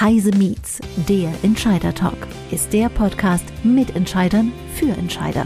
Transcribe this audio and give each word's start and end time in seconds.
Heise 0.00 0.30
Meets, 0.30 0.78
der 1.08 1.32
Entscheider 1.42 1.92
Talk, 1.92 2.28
ist 2.52 2.72
der 2.72 2.88
Podcast 2.88 3.44
mit 3.64 3.96
Entscheidern 3.96 4.52
für 4.76 4.90
Entscheider. 4.90 5.44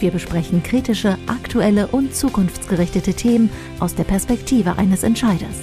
Wir 0.00 0.10
besprechen 0.10 0.64
kritische, 0.64 1.16
aktuelle 1.28 1.86
und 1.86 2.12
zukunftsgerichtete 2.12 3.14
Themen 3.14 3.50
aus 3.78 3.94
der 3.94 4.02
Perspektive 4.02 4.78
eines 4.78 5.04
Entscheiders. 5.04 5.60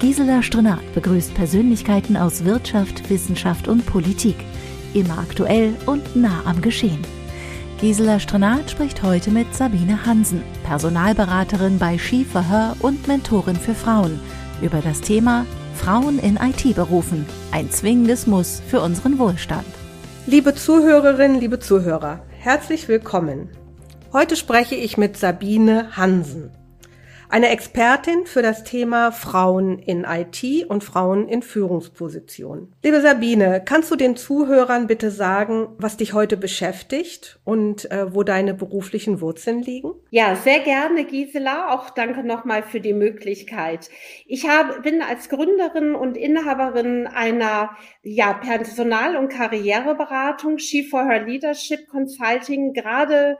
Gisela 0.00 0.42
Strenat 0.42 0.80
begrüßt 0.94 1.32
Persönlichkeiten 1.34 2.16
aus 2.16 2.44
Wirtschaft, 2.44 3.08
Wissenschaft 3.08 3.68
und 3.68 3.86
Politik. 3.86 4.36
Immer 4.92 5.18
aktuell 5.18 5.72
und 5.86 6.16
nah 6.16 6.42
am 6.46 6.60
Geschehen. 6.62 6.98
Gisela 7.80 8.18
Strenat 8.18 8.68
spricht 8.72 9.04
heute 9.04 9.30
mit 9.30 9.54
Sabine 9.54 10.04
Hansen, 10.04 10.42
Personalberaterin 10.64 11.78
bei 11.78 11.96
Hör 11.98 12.74
und 12.80 13.06
Mentorin 13.06 13.54
für 13.54 13.76
Frauen, 13.76 14.18
über 14.60 14.80
das 14.80 15.00
Thema 15.00 15.46
Frauen 15.80 16.18
in 16.18 16.36
IT-Berufen. 16.36 17.24
Ein 17.52 17.70
zwingendes 17.70 18.26
Muss 18.26 18.60
für 18.68 18.82
unseren 18.82 19.18
Wohlstand. 19.18 19.66
Liebe 20.26 20.54
Zuhörerinnen, 20.54 21.40
liebe 21.40 21.58
Zuhörer, 21.58 22.20
herzlich 22.38 22.86
willkommen. 22.86 23.48
Heute 24.12 24.36
spreche 24.36 24.74
ich 24.74 24.98
mit 24.98 25.16
Sabine 25.16 25.96
Hansen 25.96 26.50
eine 27.30 27.50
Expertin 27.50 28.26
für 28.26 28.42
das 28.42 28.64
Thema 28.64 29.12
Frauen 29.12 29.78
in 29.78 30.04
IT 30.04 30.68
und 30.68 30.82
Frauen 30.82 31.28
in 31.28 31.42
Führungspositionen. 31.42 32.74
Liebe 32.82 33.00
Sabine, 33.00 33.62
kannst 33.64 33.90
du 33.90 33.96
den 33.96 34.16
Zuhörern 34.16 34.86
bitte 34.86 35.10
sagen, 35.10 35.68
was 35.78 35.96
dich 35.96 36.12
heute 36.12 36.36
beschäftigt 36.36 37.38
und 37.44 37.90
äh, 37.90 38.12
wo 38.12 38.24
deine 38.24 38.52
beruflichen 38.52 39.20
Wurzeln 39.20 39.62
liegen? 39.62 39.92
Ja, 40.10 40.34
sehr 40.34 40.60
gerne, 40.60 41.04
Gisela. 41.04 41.72
Auch 41.72 41.90
danke 41.90 42.24
nochmal 42.24 42.62
für 42.62 42.80
die 42.80 42.94
Möglichkeit. 42.94 43.90
Ich 44.26 44.48
habe, 44.48 44.80
bin 44.80 45.00
als 45.00 45.28
Gründerin 45.28 45.94
und 45.94 46.16
Inhaberin 46.16 47.06
einer 47.06 47.70
ja, 48.02 48.32
Personal- 48.32 49.16
und 49.16 49.28
Karriereberatung, 49.28 50.58
She 50.58 50.82
for 50.82 51.04
Her 51.04 51.24
Leadership 51.24 51.86
Consulting, 51.88 52.72
gerade 52.72 53.38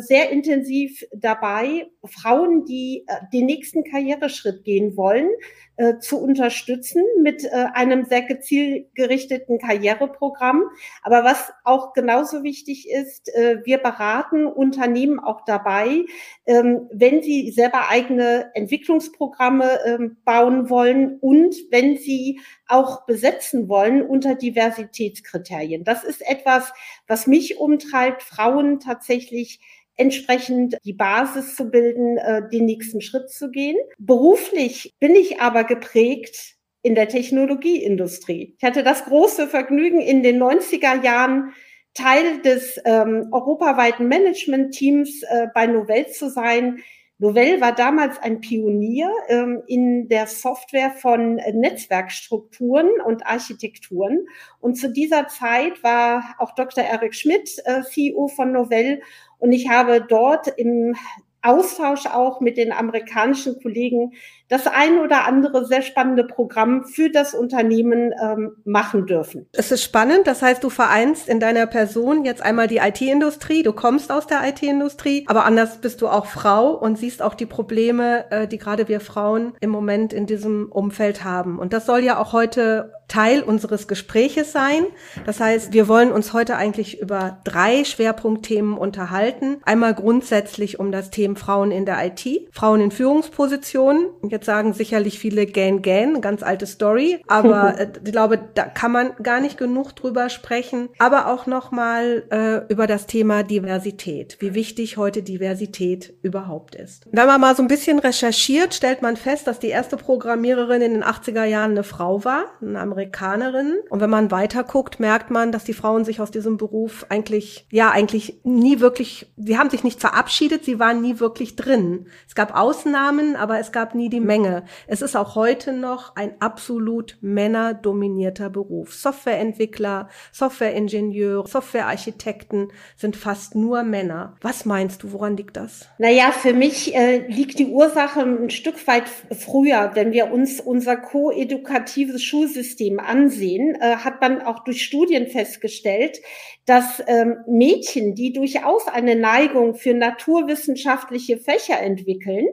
sehr 0.00 0.30
intensiv 0.30 1.04
dabei, 1.12 1.86
Frauen, 2.04 2.64
die 2.64 3.04
äh, 3.06 3.14
den 3.32 3.46
nächsten 3.46 3.84
Karriereschritt 3.84 4.64
gehen 4.64 4.96
wollen, 4.96 5.30
äh, 5.78 6.00
zu 6.00 6.20
unterstützen 6.20 7.04
mit 7.22 7.44
äh, 7.44 7.66
einem 7.72 8.04
sehr 8.04 8.22
gezielgerichteten 8.22 9.60
Karriereprogramm. 9.60 10.64
Aber 11.02 11.22
was 11.22 11.52
auch 11.62 11.92
genauso 11.92 12.42
wichtig 12.42 12.90
ist, 12.90 13.32
äh, 13.34 13.58
wir 13.64 13.78
beraten 13.78 14.46
Unternehmen 14.46 15.20
auch 15.20 15.44
dabei, 15.44 16.04
ähm, 16.46 16.88
wenn 16.92 17.22
sie 17.22 17.52
selber 17.52 17.88
eigene 17.88 18.50
Entwicklungsprogramme 18.54 19.78
ähm, 19.86 20.16
bauen 20.24 20.68
wollen 20.68 21.18
und 21.20 21.54
wenn 21.70 21.96
sie 21.96 22.40
auch 22.66 23.06
besetzen 23.06 23.68
wollen 23.68 24.02
unter 24.02 24.34
Diversitätskriterien. 24.34 25.84
Das 25.84 26.02
ist 26.02 26.28
etwas, 26.28 26.72
was 27.06 27.28
mich 27.28 27.58
umtreibt, 27.58 28.22
Frauen 28.22 28.80
tatsächlich 28.80 29.60
entsprechend 29.98 30.78
die 30.84 30.94
Basis 30.94 31.54
zu 31.54 31.70
bilden, 31.70 32.16
äh, 32.16 32.48
den 32.48 32.64
nächsten 32.64 33.00
Schritt 33.00 33.30
zu 33.30 33.50
gehen. 33.50 33.76
Beruflich 33.98 34.94
bin 34.98 35.14
ich 35.14 35.40
aber 35.40 35.64
geprägt 35.64 36.56
in 36.82 36.94
der 36.94 37.08
Technologieindustrie. 37.08 38.56
Ich 38.56 38.64
hatte 38.64 38.82
das 38.82 39.04
große 39.04 39.48
Vergnügen, 39.48 40.00
in 40.00 40.22
den 40.22 40.42
90er 40.42 41.02
Jahren 41.02 41.52
Teil 41.94 42.40
des 42.42 42.80
ähm, 42.84 43.28
europaweiten 43.32 44.06
Management-Teams 44.06 45.22
äh, 45.24 45.48
bei 45.52 45.66
Novell 45.66 46.06
zu 46.08 46.30
sein. 46.30 46.78
Novell 47.20 47.60
war 47.60 47.74
damals 47.74 48.16
ein 48.20 48.40
Pionier 48.40 49.10
ähm, 49.28 49.62
in 49.66 50.08
der 50.08 50.28
Software 50.28 50.92
von 50.92 51.34
Netzwerkstrukturen 51.34 52.88
und 53.04 53.26
Architekturen. 53.26 54.26
Und 54.60 54.76
zu 54.76 54.92
dieser 54.92 55.26
Zeit 55.26 55.82
war 55.82 56.36
auch 56.38 56.54
Dr. 56.54 56.84
Eric 56.84 57.16
Schmidt 57.16 57.60
äh, 57.64 57.82
CEO 57.82 58.28
von 58.28 58.52
Novell 58.52 59.02
und 59.38 59.52
ich 59.52 59.68
habe 59.68 60.04
dort 60.06 60.48
im 60.56 60.94
Austausch 61.42 62.06
auch 62.06 62.40
mit 62.40 62.56
den 62.56 62.72
amerikanischen 62.72 63.60
Kollegen 63.62 64.12
das 64.48 64.66
ein 64.66 64.98
oder 64.98 65.26
andere 65.26 65.66
sehr 65.66 65.82
spannende 65.82 66.24
Programm 66.24 66.84
für 66.84 67.10
das 67.10 67.34
Unternehmen 67.34 68.12
ähm, 68.22 68.56
machen 68.64 69.06
dürfen. 69.06 69.46
Es 69.52 69.70
ist 69.70 69.82
spannend, 69.82 70.26
das 70.26 70.42
heißt, 70.42 70.62
du 70.64 70.70
vereinst 70.70 71.28
in 71.28 71.40
deiner 71.40 71.66
Person 71.66 72.24
jetzt 72.24 72.42
einmal 72.42 72.66
die 72.66 72.78
IT-Industrie, 72.78 73.62
du 73.62 73.72
kommst 73.72 74.10
aus 74.10 74.26
der 74.26 74.46
IT-Industrie, 74.48 75.24
aber 75.28 75.44
anders 75.44 75.78
bist 75.78 76.02
du 76.02 76.08
auch 76.08 76.26
Frau 76.26 76.70
und 76.70 76.98
siehst 76.98 77.22
auch 77.22 77.34
die 77.34 77.46
Probleme, 77.46 78.30
äh, 78.30 78.46
die 78.46 78.58
gerade 78.58 78.88
wir 78.88 79.00
Frauen 79.00 79.54
im 79.60 79.70
Moment 79.70 80.12
in 80.12 80.26
diesem 80.26 80.70
Umfeld 80.70 81.24
haben. 81.24 81.58
Und 81.58 81.72
das 81.72 81.86
soll 81.86 82.00
ja 82.00 82.18
auch 82.18 82.32
heute 82.32 82.92
Teil 83.08 83.42
unseres 83.42 83.88
Gespräches 83.88 84.52
sein. 84.52 84.84
Das 85.24 85.40
heißt, 85.40 85.72
wir 85.72 85.88
wollen 85.88 86.12
uns 86.12 86.34
heute 86.34 86.56
eigentlich 86.56 87.00
über 87.00 87.38
drei 87.44 87.84
Schwerpunktthemen 87.84 88.76
unterhalten. 88.76 89.56
Einmal 89.64 89.94
grundsätzlich 89.94 90.78
um 90.78 90.92
das 90.92 91.10
Thema 91.10 91.36
Frauen 91.36 91.70
in 91.70 91.86
der 91.86 92.04
IT, 92.04 92.48
Frauen 92.52 92.82
in 92.82 92.90
Führungspositionen. 92.90 94.08
Jetzt 94.28 94.37
sagen 94.44 94.72
sicherlich 94.72 95.18
viele 95.18 95.46
Gan 95.46 95.82
Gan, 95.82 96.20
ganz 96.20 96.42
alte 96.42 96.66
Story, 96.66 97.22
aber 97.26 97.74
äh, 97.78 97.88
ich 98.04 98.12
glaube, 98.12 98.38
da 98.54 98.64
kann 98.64 98.92
man 98.92 99.12
gar 99.22 99.40
nicht 99.40 99.58
genug 99.58 99.94
drüber 99.96 100.28
sprechen. 100.28 100.88
Aber 100.98 101.28
auch 101.28 101.46
nochmal 101.46 102.24
äh, 102.30 102.72
über 102.72 102.86
das 102.86 103.06
Thema 103.06 103.42
Diversität, 103.42 104.36
wie 104.40 104.54
wichtig 104.54 104.96
heute 104.96 105.22
Diversität 105.22 106.14
überhaupt 106.22 106.74
ist. 106.74 107.06
Wenn 107.10 107.26
man 107.26 107.40
mal 107.40 107.56
so 107.56 107.62
ein 107.62 107.68
bisschen 107.68 107.98
recherchiert, 107.98 108.74
stellt 108.74 109.02
man 109.02 109.16
fest, 109.16 109.46
dass 109.46 109.58
die 109.58 109.68
erste 109.68 109.96
Programmiererin 109.96 110.82
in 110.82 110.92
den 110.92 111.04
80er 111.04 111.44
Jahren 111.44 111.72
eine 111.72 111.84
Frau 111.84 112.24
war, 112.24 112.46
eine 112.60 112.80
Amerikanerin. 112.80 113.74
Und 113.90 114.00
wenn 114.00 114.10
man 114.10 114.30
weiter 114.30 114.64
guckt, 114.64 115.00
merkt 115.00 115.30
man, 115.30 115.52
dass 115.52 115.64
die 115.64 115.74
Frauen 115.74 116.04
sich 116.04 116.20
aus 116.20 116.30
diesem 116.30 116.56
Beruf 116.56 117.06
eigentlich, 117.08 117.66
ja, 117.70 117.90
eigentlich 117.90 118.40
nie 118.44 118.80
wirklich, 118.80 119.32
sie 119.36 119.58
haben 119.58 119.70
sich 119.70 119.84
nicht 119.84 120.00
verabschiedet, 120.00 120.64
sie 120.64 120.78
waren 120.78 121.00
nie 121.00 121.20
wirklich 121.20 121.56
drin. 121.56 122.06
Es 122.26 122.34
gab 122.34 122.54
Ausnahmen, 122.56 123.36
aber 123.36 123.58
es 123.58 123.72
gab 123.72 123.94
nie 123.94 124.08
die 124.08 124.20
Menge. 124.28 124.62
Es 124.86 125.02
ist 125.02 125.16
auch 125.16 125.34
heute 125.34 125.72
noch 125.72 126.14
ein 126.14 126.40
absolut 126.40 127.18
männerdominierter 127.20 128.48
Beruf. 128.48 128.94
Softwareentwickler, 128.94 130.08
Softwareingenieur, 130.30 131.48
Softwarearchitekten 131.48 132.70
sind 132.96 133.16
fast 133.16 133.56
nur 133.56 133.82
Männer. 133.82 134.36
Was 134.40 134.64
meinst 134.64 135.02
du, 135.02 135.10
woran 135.10 135.36
liegt 135.36 135.56
das? 135.56 135.88
Naja, 135.98 136.30
für 136.30 136.52
mich 136.52 136.94
äh, 136.94 137.26
liegt 137.26 137.58
die 137.58 137.66
Ursache 137.66 138.20
ein 138.20 138.50
Stück 138.50 138.86
weit 138.86 139.08
früher, 139.36 139.90
wenn 139.94 140.12
wir 140.12 140.30
uns 140.30 140.60
unser 140.60 140.96
koedukatives 140.96 142.22
Schulsystem 142.22 142.68
System 142.68 143.00
ansehen, 143.00 143.76
äh, 143.80 143.96
hat 143.96 144.20
man 144.20 144.42
auch 144.42 144.62
durch 144.64 144.84
Studien 144.84 145.26
festgestellt, 145.26 146.20
dass 146.66 147.02
ähm, 147.06 147.38
Mädchen, 147.46 148.14
die 148.14 148.32
durchaus 148.32 148.86
eine 148.88 149.16
Neigung 149.16 149.74
für 149.74 149.94
naturwissenschaftliche 149.94 151.38
Fächer 151.38 151.80
entwickeln, 151.80 152.46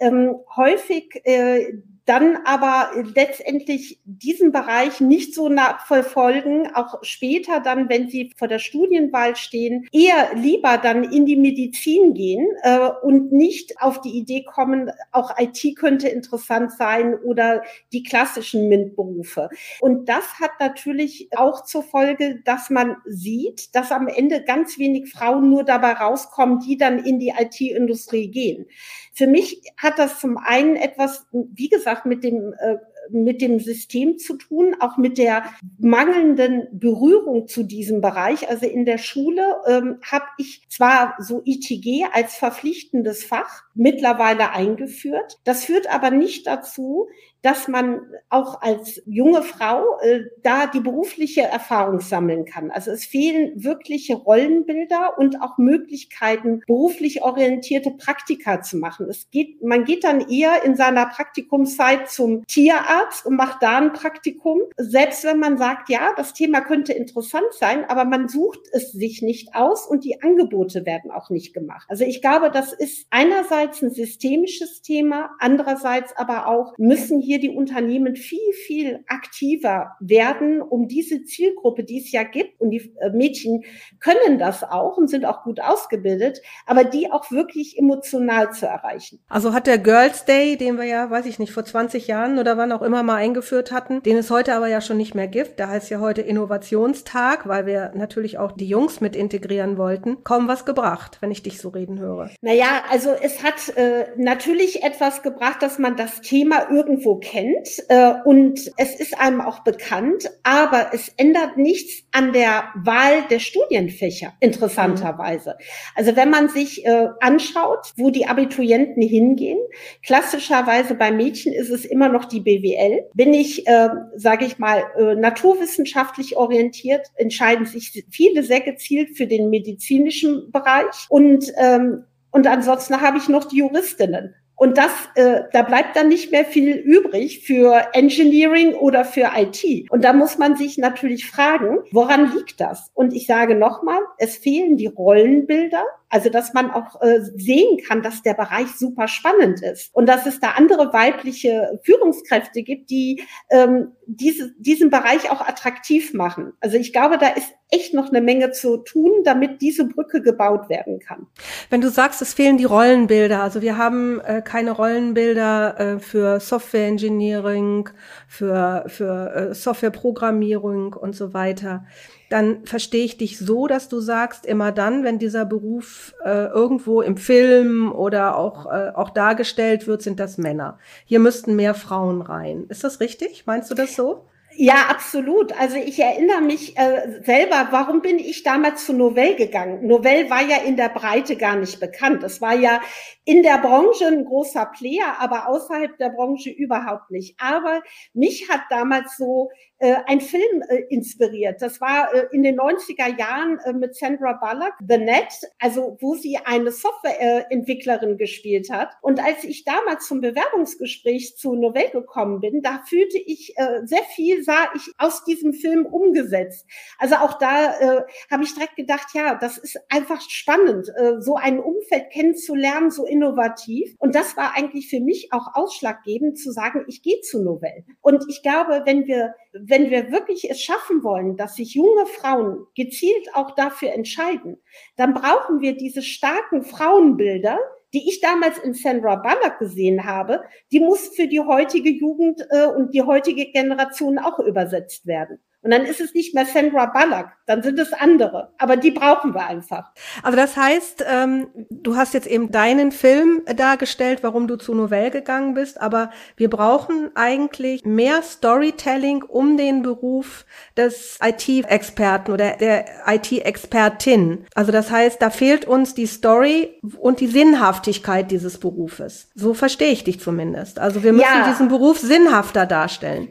ähm, 0.00 0.36
häufig 0.56 1.20
äh, 1.24 1.72
dann 2.06 2.38
aber 2.44 2.90
letztendlich 3.14 4.00
diesen 4.04 4.52
Bereich 4.52 5.00
nicht 5.00 5.34
so 5.34 5.48
nachverfolgen, 5.48 6.74
auch 6.74 6.98
später 7.02 7.60
dann, 7.60 7.88
wenn 7.88 8.08
sie 8.08 8.32
vor 8.36 8.48
der 8.48 8.58
Studienwahl 8.58 9.36
stehen, 9.36 9.86
eher 9.92 10.34
lieber 10.34 10.78
dann 10.78 11.04
in 11.04 11.26
die 11.26 11.36
Medizin 11.36 12.14
gehen 12.14 12.46
äh, 12.62 12.88
und 13.02 13.32
nicht 13.32 13.80
auf 13.80 14.00
die 14.00 14.10
Idee 14.10 14.44
kommen, 14.44 14.90
auch 15.12 15.38
IT 15.38 15.76
könnte 15.76 16.08
interessant 16.08 16.72
sein 16.72 17.14
oder 17.14 17.62
die 17.92 18.02
klassischen 18.02 18.68
MINT-Berufe. 18.68 19.48
Und 19.80 20.08
das 20.08 20.40
hat 20.40 20.52
natürlich 20.58 21.28
auch 21.36 21.64
zur 21.64 21.82
Folge, 21.82 22.40
dass 22.44 22.70
man 22.70 22.96
sieht, 23.04 23.74
dass 23.74 23.92
am 23.92 24.08
Ende 24.08 24.42
ganz 24.42 24.78
wenig 24.78 25.10
Frauen 25.10 25.50
nur 25.50 25.64
dabei 25.64 25.92
rauskommen, 25.92 26.60
die 26.60 26.76
dann 26.76 26.98
in 27.04 27.18
die 27.18 27.32
IT-Industrie 27.38 28.30
gehen. 28.30 28.66
Für 29.12 29.26
mich 29.26 29.62
hat 29.76 29.98
das 29.98 30.20
zum 30.20 30.38
einen 30.38 30.76
etwas, 30.76 31.26
wie 31.32 31.68
gesagt, 31.68 31.89
mit 32.04 32.24
dem 32.24 32.54
äh, 32.58 32.76
mit 33.12 33.40
dem 33.40 33.58
System 33.58 34.18
zu 34.18 34.36
tun, 34.36 34.76
auch 34.80 34.96
mit 34.96 35.18
der 35.18 35.44
mangelnden 35.78 36.68
Berührung 36.72 37.48
zu 37.48 37.62
diesem 37.62 38.00
Bereich. 38.00 38.48
Also 38.48 38.66
in 38.66 38.84
der 38.84 38.98
Schule 38.98 39.56
ähm, 39.66 39.98
habe 40.10 40.26
ich 40.38 40.66
zwar 40.68 41.14
so 41.18 41.42
ITG 41.44 42.06
als 42.12 42.36
verpflichtendes 42.36 43.24
Fach 43.24 43.64
mittlerweile 43.74 44.52
eingeführt. 44.52 45.38
Das 45.44 45.64
führt 45.64 45.92
aber 45.92 46.10
nicht 46.10 46.46
dazu, 46.46 47.08
dass 47.42 47.68
man 47.68 48.00
auch 48.28 48.60
als 48.62 49.02
junge 49.06 49.42
Frau 49.42 49.98
äh, 50.00 50.24
da 50.42 50.66
die 50.66 50.80
berufliche 50.80 51.42
Erfahrung 51.42 52.00
sammeln 52.00 52.44
kann. 52.44 52.70
Also 52.70 52.90
es 52.90 53.04
fehlen 53.04 53.52
wirkliche 53.56 54.14
Rollenbilder 54.14 55.18
und 55.18 55.40
auch 55.40 55.58
Möglichkeiten, 55.58 56.60
beruflich 56.66 57.22
orientierte 57.22 57.90
Praktika 57.92 58.60
zu 58.62 58.76
machen. 58.76 59.08
Es 59.08 59.30
geht, 59.30 59.62
man 59.62 59.84
geht 59.84 60.04
dann 60.04 60.28
eher 60.28 60.64
in 60.64 60.76
seiner 60.76 61.06
Praktikumszeit 61.06 62.10
zum 62.10 62.46
Tierarzt 62.46 63.24
und 63.24 63.36
macht 63.36 63.62
da 63.62 63.78
ein 63.78 63.92
Praktikum. 63.92 64.60
Selbst 64.76 65.24
wenn 65.24 65.38
man 65.38 65.56
sagt, 65.56 65.88
ja, 65.88 66.12
das 66.16 66.34
Thema 66.34 66.60
könnte 66.60 66.92
interessant 66.92 67.52
sein, 67.52 67.84
aber 67.86 68.04
man 68.04 68.28
sucht 68.28 68.60
es 68.72 68.92
sich 68.92 69.22
nicht 69.22 69.54
aus 69.54 69.86
und 69.86 70.04
die 70.04 70.22
Angebote 70.22 70.84
werden 70.84 71.10
auch 71.10 71.30
nicht 71.30 71.54
gemacht. 71.54 71.86
Also 71.88 72.04
ich 72.04 72.20
glaube, 72.20 72.50
das 72.50 72.72
ist 72.72 73.06
einerseits 73.10 73.82
ein 73.82 73.90
systemisches 73.90 74.82
Thema, 74.82 75.30
andererseits 75.38 76.16
aber 76.16 76.46
auch 76.46 76.74
müssen 76.76 77.20
hier 77.20 77.29
die 77.38 77.50
Unternehmen 77.50 78.16
viel, 78.16 78.52
viel 78.52 79.04
aktiver 79.06 79.96
werden, 80.00 80.62
um 80.62 80.88
diese 80.88 81.24
Zielgruppe, 81.24 81.84
die 81.84 81.98
es 81.98 82.12
ja 82.12 82.22
gibt, 82.22 82.60
und 82.60 82.70
die 82.70 82.92
äh, 83.00 83.10
Mädchen 83.10 83.64
können 84.00 84.38
das 84.38 84.64
auch 84.64 84.96
und 84.96 85.08
sind 85.08 85.24
auch 85.24 85.42
gut 85.42 85.60
ausgebildet, 85.60 86.40
aber 86.66 86.84
die 86.84 87.10
auch 87.10 87.30
wirklich 87.30 87.78
emotional 87.78 88.52
zu 88.52 88.66
erreichen. 88.66 89.20
Also 89.28 89.52
hat 89.52 89.66
der 89.66 89.78
Girls 89.78 90.24
Day, 90.24 90.56
den 90.56 90.76
wir 90.76 90.84
ja, 90.84 91.10
weiß 91.10 91.26
ich 91.26 91.38
nicht, 91.38 91.52
vor 91.52 91.64
20 91.64 92.06
Jahren 92.06 92.38
oder 92.38 92.56
wann 92.56 92.72
auch 92.72 92.82
immer 92.82 93.02
mal 93.02 93.16
eingeführt 93.16 93.72
hatten, 93.72 94.02
den 94.02 94.16
es 94.16 94.30
heute 94.30 94.54
aber 94.54 94.68
ja 94.68 94.80
schon 94.80 94.96
nicht 94.96 95.14
mehr 95.14 95.28
gibt, 95.28 95.58
der 95.58 95.68
heißt 95.68 95.90
ja 95.90 96.00
heute 96.00 96.22
Innovationstag, 96.22 97.46
weil 97.46 97.66
wir 97.66 97.92
natürlich 97.94 98.38
auch 98.38 98.52
die 98.52 98.66
Jungs 98.66 99.00
mit 99.00 99.16
integrieren 99.16 99.78
wollten, 99.78 100.22
kaum 100.24 100.48
was 100.48 100.64
gebracht, 100.64 101.18
wenn 101.20 101.30
ich 101.30 101.42
dich 101.42 101.58
so 101.58 101.68
reden 101.68 101.98
höre. 101.98 102.30
Naja, 102.40 102.82
also 102.90 103.10
es 103.10 103.42
hat 103.42 103.76
äh, 103.76 104.06
natürlich 104.16 104.82
etwas 104.82 105.22
gebracht, 105.22 105.62
dass 105.62 105.78
man 105.78 105.96
das 105.96 106.20
Thema 106.20 106.70
irgendwo 106.70 107.19
kennt 107.20 107.68
äh, 107.88 108.14
und 108.24 108.72
es 108.76 108.94
ist 108.98 109.18
einem 109.18 109.40
auch 109.40 109.60
bekannt, 109.60 110.30
aber 110.42 110.90
es 110.92 111.12
ändert 111.16 111.56
nichts 111.56 112.04
an 112.12 112.32
der 112.32 112.64
Wahl 112.74 113.22
der 113.30 113.38
Studienfächer, 113.38 114.32
interessanterweise. 114.40 115.56
Also 115.94 116.16
wenn 116.16 116.30
man 116.30 116.48
sich 116.48 116.84
äh, 116.84 117.08
anschaut, 117.20 117.92
wo 117.96 118.10
die 118.10 118.26
Abiturienten 118.26 119.02
hingehen, 119.02 119.58
klassischerweise 120.04 120.94
bei 120.94 121.12
Mädchen 121.12 121.52
ist 121.52 121.70
es 121.70 121.84
immer 121.84 122.08
noch 122.08 122.24
die 122.24 122.40
BWL. 122.40 123.08
Bin 123.14 123.34
ich, 123.34 123.66
äh, 123.66 123.88
sage 124.16 124.44
ich 124.44 124.58
mal, 124.58 124.84
äh, 124.98 125.14
naturwissenschaftlich 125.14 126.36
orientiert, 126.36 127.06
entscheiden 127.16 127.66
sich 127.66 128.04
viele 128.10 128.42
sehr 128.42 128.60
gezielt 128.60 129.16
für 129.16 129.26
den 129.26 129.50
medizinischen 129.50 130.50
Bereich 130.50 131.06
und 131.08 131.52
ähm, 131.56 132.04
und 132.32 132.46
ansonsten 132.46 133.00
habe 133.00 133.18
ich 133.18 133.28
noch 133.28 133.44
die 133.44 133.58
Juristinnen. 133.58 134.34
Und 134.60 134.76
das, 134.76 134.92
äh, 135.14 135.44
da 135.54 135.62
bleibt 135.62 135.96
dann 135.96 136.08
nicht 136.08 136.32
mehr 136.32 136.44
viel 136.44 136.76
übrig 136.76 137.46
für 137.46 137.82
Engineering 137.94 138.74
oder 138.74 139.06
für 139.06 139.30
IT. 139.34 139.90
Und 139.90 140.04
da 140.04 140.12
muss 140.12 140.36
man 140.36 140.54
sich 140.54 140.76
natürlich 140.76 141.24
fragen, 141.24 141.78
woran 141.92 142.30
liegt 142.36 142.60
das? 142.60 142.90
Und 142.92 143.14
ich 143.14 143.26
sage 143.26 143.54
nochmal, 143.54 144.00
es 144.18 144.36
fehlen 144.36 144.76
die 144.76 144.88
Rollenbilder 144.88 145.86
also, 146.10 146.28
dass 146.28 146.52
man 146.52 146.72
auch 146.72 147.00
äh, 147.00 147.20
sehen 147.20 147.78
kann, 147.86 148.02
dass 148.02 148.22
der 148.22 148.34
Bereich 148.34 148.66
super 148.76 149.06
spannend 149.06 149.62
ist 149.62 149.94
und 149.94 150.06
dass 150.06 150.26
es 150.26 150.40
da 150.40 150.50
andere 150.56 150.92
weibliche 150.92 151.80
Führungskräfte 151.84 152.62
gibt, 152.62 152.90
die 152.90 153.22
ähm, 153.50 153.92
diese, 154.06 154.52
diesen 154.58 154.90
Bereich 154.90 155.30
auch 155.30 155.40
attraktiv 155.40 156.12
machen. 156.12 156.52
Also 156.60 156.76
ich 156.76 156.92
glaube, 156.92 157.16
da 157.16 157.28
ist 157.28 157.52
echt 157.70 157.94
noch 157.94 158.08
eine 158.08 158.20
Menge 158.20 158.50
zu 158.50 158.78
tun, 158.78 159.22
damit 159.22 159.62
diese 159.62 159.86
Brücke 159.86 160.20
gebaut 160.20 160.68
werden 160.68 160.98
kann. 160.98 161.28
Wenn 161.70 161.80
du 161.80 161.88
sagst, 161.88 162.20
es 162.20 162.34
fehlen 162.34 162.56
die 162.56 162.64
Rollenbilder, 162.64 163.40
also 163.40 163.62
wir 163.62 163.78
haben 163.78 164.20
äh, 164.20 164.42
keine 164.42 164.72
Rollenbilder 164.72 165.78
äh, 165.78 165.98
für 166.00 166.40
Software 166.40 166.88
Engineering, 166.88 167.88
für, 168.26 168.84
für 168.88 169.32
äh, 169.50 169.54
Softwareprogrammierung 169.54 170.94
und 170.94 171.14
so 171.14 171.32
weiter 171.32 171.84
dann 172.30 172.64
verstehe 172.64 173.04
ich 173.04 173.18
dich 173.18 173.38
so, 173.38 173.66
dass 173.66 173.88
du 173.88 174.00
sagst, 174.00 174.46
immer 174.46 174.70
dann, 174.70 175.02
wenn 175.02 175.18
dieser 175.18 175.44
Beruf 175.44 176.14
äh, 176.24 176.46
irgendwo 176.46 177.02
im 177.02 177.16
Film 177.16 177.92
oder 177.92 178.36
auch, 178.36 178.66
äh, 178.66 178.92
auch 178.94 179.10
dargestellt 179.10 179.88
wird, 179.88 180.00
sind 180.00 180.20
das 180.20 180.38
Männer. 180.38 180.78
Hier 181.04 181.18
müssten 181.18 181.56
mehr 181.56 181.74
Frauen 181.74 182.22
rein. 182.22 182.66
Ist 182.68 182.84
das 182.84 183.00
richtig? 183.00 183.46
Meinst 183.46 183.70
du 183.70 183.74
das 183.74 183.96
so? 183.96 184.24
Ja, 184.56 184.86
absolut. 184.88 185.58
Also 185.58 185.76
ich 185.76 185.98
erinnere 186.00 186.40
mich 186.40 186.76
äh, 186.76 187.22
selber, 187.22 187.68
warum 187.70 188.02
bin 188.02 188.18
ich 188.18 188.42
damals 188.42 188.84
zu 188.84 188.92
Novell 188.92 189.36
gegangen? 189.36 189.86
Novell 189.86 190.28
war 190.28 190.42
ja 190.42 190.56
in 190.58 190.76
der 190.76 190.88
Breite 190.88 191.36
gar 191.36 191.56
nicht 191.56 191.78
bekannt. 191.78 192.24
Es 192.24 192.40
war 192.40 192.54
ja 192.54 192.80
in 193.24 193.42
der 193.42 193.58
Branche 193.58 194.06
ein 194.08 194.24
großer 194.24 194.66
Player, 194.76 195.16
aber 195.20 195.48
außerhalb 195.48 195.96
der 195.98 196.10
Branche 196.10 196.50
überhaupt 196.50 197.10
nicht. 197.12 197.36
Aber 197.38 197.82
mich 198.12 198.48
hat 198.50 198.62
damals 198.70 199.16
so 199.16 199.50
äh, 199.78 199.96
ein 200.06 200.20
Film 200.20 200.62
äh, 200.68 200.82
inspiriert. 200.90 201.62
Das 201.62 201.80
war 201.80 202.12
äh, 202.12 202.26
in 202.32 202.42
den 202.42 202.58
90er 202.58 203.18
Jahren 203.18 203.58
äh, 203.64 203.72
mit 203.72 203.96
Sandra 203.96 204.32
Bullock, 204.34 204.74
The 204.86 204.98
Net, 204.98 205.32
also 205.58 205.96
wo 206.00 206.14
sie 206.16 206.38
eine 206.44 206.70
Softwareentwicklerin 206.70 208.18
gespielt 208.18 208.70
hat. 208.70 208.90
Und 209.00 209.20
als 209.24 209.44
ich 209.44 209.64
damals 209.64 210.06
zum 210.06 210.20
Bewerbungsgespräch 210.20 211.36
zu 211.36 211.54
Novell 211.54 211.90
gekommen 211.90 212.40
bin, 212.40 212.62
da 212.62 212.82
fühlte 212.86 213.18
ich 213.18 213.54
äh, 213.56 213.80
sehr 213.84 214.02
viel, 214.14 214.39
sah 214.42 214.68
ich 214.74 214.92
aus 214.98 215.24
diesem 215.24 215.52
Film 215.52 215.86
umgesetzt. 215.86 216.66
Also 216.98 217.16
auch 217.16 217.38
da 217.38 217.78
äh, 217.78 218.02
habe 218.30 218.44
ich 218.44 218.54
direkt 218.54 218.76
gedacht, 218.76 219.08
ja, 219.14 219.34
das 219.34 219.58
ist 219.58 219.78
einfach 219.88 220.20
spannend, 220.20 220.88
äh, 220.96 221.20
so 221.20 221.36
ein 221.36 221.60
Umfeld 221.60 222.10
kennenzulernen, 222.10 222.90
so 222.90 223.06
innovativ. 223.06 223.94
Und 223.98 224.14
das 224.14 224.36
war 224.36 224.56
eigentlich 224.56 224.88
für 224.88 225.00
mich 225.00 225.32
auch 225.32 225.54
ausschlaggebend 225.54 226.38
zu 226.38 226.52
sagen, 226.52 226.84
ich 226.88 227.02
gehe 227.02 227.20
zu 227.20 227.42
Novell. 227.42 227.84
Und 228.00 228.24
ich 228.28 228.42
glaube, 228.42 228.82
wenn 228.84 229.06
wir 229.06 229.34
wenn 229.52 229.90
wir 229.90 230.12
wirklich 230.12 230.48
es 230.50 230.60
schaffen 230.60 231.02
wollen, 231.02 231.36
dass 231.36 231.56
sich 231.56 231.74
junge 231.74 232.06
Frauen 232.06 232.66
gezielt 232.76 233.34
auch 233.34 233.54
dafür 233.54 233.92
entscheiden, 233.92 234.60
dann 234.96 235.14
brauchen 235.14 235.60
wir 235.60 235.76
diese 235.76 236.02
starken 236.02 236.62
Frauenbilder, 236.62 237.58
die 237.92 238.08
ich 238.08 238.20
damals 238.20 238.58
in 238.58 238.74
Sandra 238.74 239.16
Bullock 239.16 239.58
gesehen 239.58 240.04
habe, 240.04 240.42
die 240.72 240.80
muss 240.80 241.08
für 241.08 241.26
die 241.26 241.40
heutige 241.40 241.90
Jugend 241.90 242.40
äh, 242.50 242.66
und 242.66 242.94
die 242.94 243.02
heutige 243.02 243.50
Generation 243.50 244.18
auch 244.18 244.38
übersetzt 244.38 245.06
werden. 245.06 245.38
Und 245.62 245.72
dann 245.72 245.84
ist 245.84 246.00
es 246.00 246.14
nicht 246.14 246.34
mehr 246.34 246.46
Sandra 246.46 246.86
Bullock, 246.86 247.26
dann 247.46 247.62
sind 247.62 247.78
es 247.78 247.92
andere. 247.92 248.52
Aber 248.56 248.76
die 248.76 248.90
brauchen 248.90 249.34
wir 249.34 249.46
einfach. 249.46 249.90
Also 250.22 250.36
das 250.36 250.56
heißt, 250.56 251.04
ähm, 251.06 251.48
du 251.70 251.96
hast 251.96 252.14
jetzt 252.14 252.26
eben 252.26 252.50
deinen 252.50 252.92
Film 252.92 253.42
dargestellt, 253.44 254.20
warum 254.22 254.48
du 254.48 254.56
zu 254.56 254.74
Novell 254.74 255.10
gegangen 255.10 255.52
bist, 255.52 255.78
aber 255.78 256.10
wir 256.36 256.48
brauchen 256.48 257.10
eigentlich 257.14 257.84
mehr 257.84 258.22
Storytelling 258.22 259.22
um 259.22 259.58
den 259.58 259.82
Beruf 259.82 260.46
des 260.78 261.18
IT-Experten 261.22 262.32
oder 262.32 262.56
der 262.56 262.86
IT-Expertin. 263.06 264.46
Also 264.54 264.72
das 264.72 264.90
heißt, 264.90 265.20
da 265.20 265.28
fehlt 265.28 265.66
uns 265.66 265.94
die 265.94 266.06
Story 266.06 266.80
und 266.98 267.20
die 267.20 267.26
Sinnhaftigkeit 267.26 268.30
dieses 268.30 268.58
Berufes. 268.58 269.28
So 269.34 269.52
verstehe 269.52 269.92
ich 269.92 270.04
dich 270.04 270.20
zumindest. 270.20 270.78
Also 270.78 271.02
wir 271.02 271.12
müssen 271.12 271.26
ja. 271.26 271.50
diesen 271.50 271.68
Beruf 271.68 271.98
sinnhafter 271.98 272.64
darstellen 272.64 273.28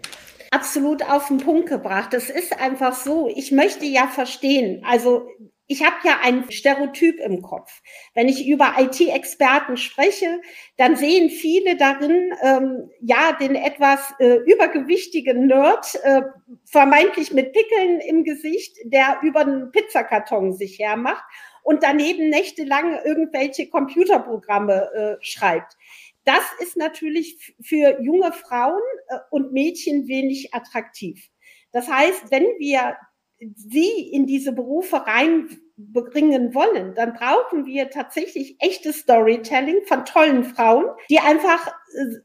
absolut 0.52 1.04
auf 1.04 1.28
den 1.28 1.38
Punkt 1.38 1.70
gebracht. 1.70 2.14
Es 2.14 2.30
ist 2.30 2.60
einfach 2.60 2.94
so, 2.94 3.30
ich 3.34 3.52
möchte 3.52 3.86
ja 3.86 4.08
verstehen, 4.08 4.84
also 4.86 5.28
ich 5.72 5.86
habe 5.86 5.98
ja 6.04 6.18
ein 6.24 6.50
Stereotyp 6.50 7.20
im 7.20 7.44
Kopf. 7.44 7.82
Wenn 8.16 8.28
ich 8.28 8.48
über 8.48 8.74
IT-Experten 8.80 9.78
spreche, 9.78 10.42
dann 10.78 10.96
sehen 10.96 11.30
viele 11.30 11.78
darin 11.78 12.34
ähm, 12.42 12.90
ja 13.02 13.34
den 13.40 13.54
etwas 13.54 14.00
äh, 14.18 14.38
übergewichtigen 14.48 15.46
Nerd, 15.46 15.94
äh, 16.04 16.24
vermeintlich 16.66 17.34
mit 17.34 17.54
Pickeln 17.54 18.00
im 18.00 18.24
Gesicht, 18.24 18.78
der 18.86 19.20
über 19.22 19.42
einen 19.42 19.72
Pizzakarton 19.72 20.54
sich 20.54 20.80
hermacht 20.80 21.24
und 21.62 21.84
daneben 21.84 22.30
nächtelang 22.30 22.98
irgendwelche 23.06 23.70
Computerprogramme 23.70 24.90
äh, 24.92 25.24
schreibt 25.24 25.78
das 26.26 26.44
ist 26.60 26.78
natürlich 26.78 27.56
für 27.62 28.02
junge 28.02 28.32
Frauen 28.32 28.82
äh, 29.08 29.18
und 29.32 29.52
Mädchen 29.52 30.08
wenig 30.08 30.54
attraktiv. 30.54 31.30
Das 31.72 31.90
heißt, 31.90 32.32
wenn 32.32 32.46
wir 32.58 32.98
sie 33.56 34.10
in 34.12 34.26
diese 34.26 34.52
Berufe 34.52 35.06
reinbringen 35.06 36.54
wollen, 36.54 36.94
dann 36.96 37.14
brauchen 37.14 37.66
wir 37.66 37.90
tatsächlich 37.90 38.58
echtes 38.60 39.00
Storytelling 39.00 39.86
von 39.86 40.04
tollen 40.04 40.44
Frauen, 40.44 40.86
die 41.10 41.20
einfach 41.20 41.72